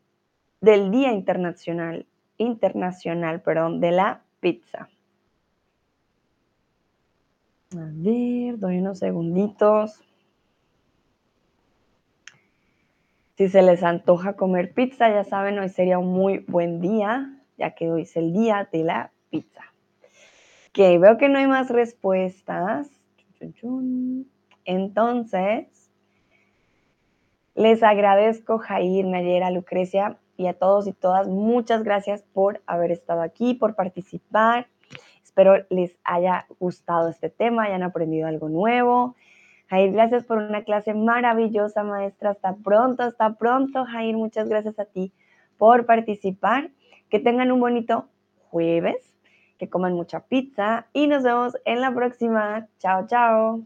[0.61, 2.05] del Día Internacional,
[2.37, 4.89] Internacional, perdón, de la pizza.
[7.73, 10.01] A ver, doy unos segunditos.
[13.37, 17.71] Si se les antoja comer pizza, ya saben, hoy sería un muy buen día, ya
[17.71, 19.61] que hoy es el día de la pizza.
[20.69, 22.89] Ok, veo que no hay más respuestas.
[24.65, 25.67] Entonces,
[27.55, 31.27] les agradezco, Jair, Nayera, Lucrecia y a todos y todas.
[31.27, 34.67] Muchas gracias por haber estado aquí, por participar.
[35.23, 39.15] Espero les haya gustado este tema, hayan aprendido algo nuevo.
[39.67, 42.31] Jair, gracias por una clase maravillosa, maestra.
[42.31, 44.15] Hasta pronto, hasta pronto, Jair.
[44.15, 45.13] Muchas gracias a ti
[45.57, 46.69] por participar.
[47.15, 48.09] Que tengan un bonito
[48.49, 49.15] jueves,
[49.57, 52.67] que coman mucha pizza y nos vemos en la próxima.
[52.77, 53.65] Chao, chao.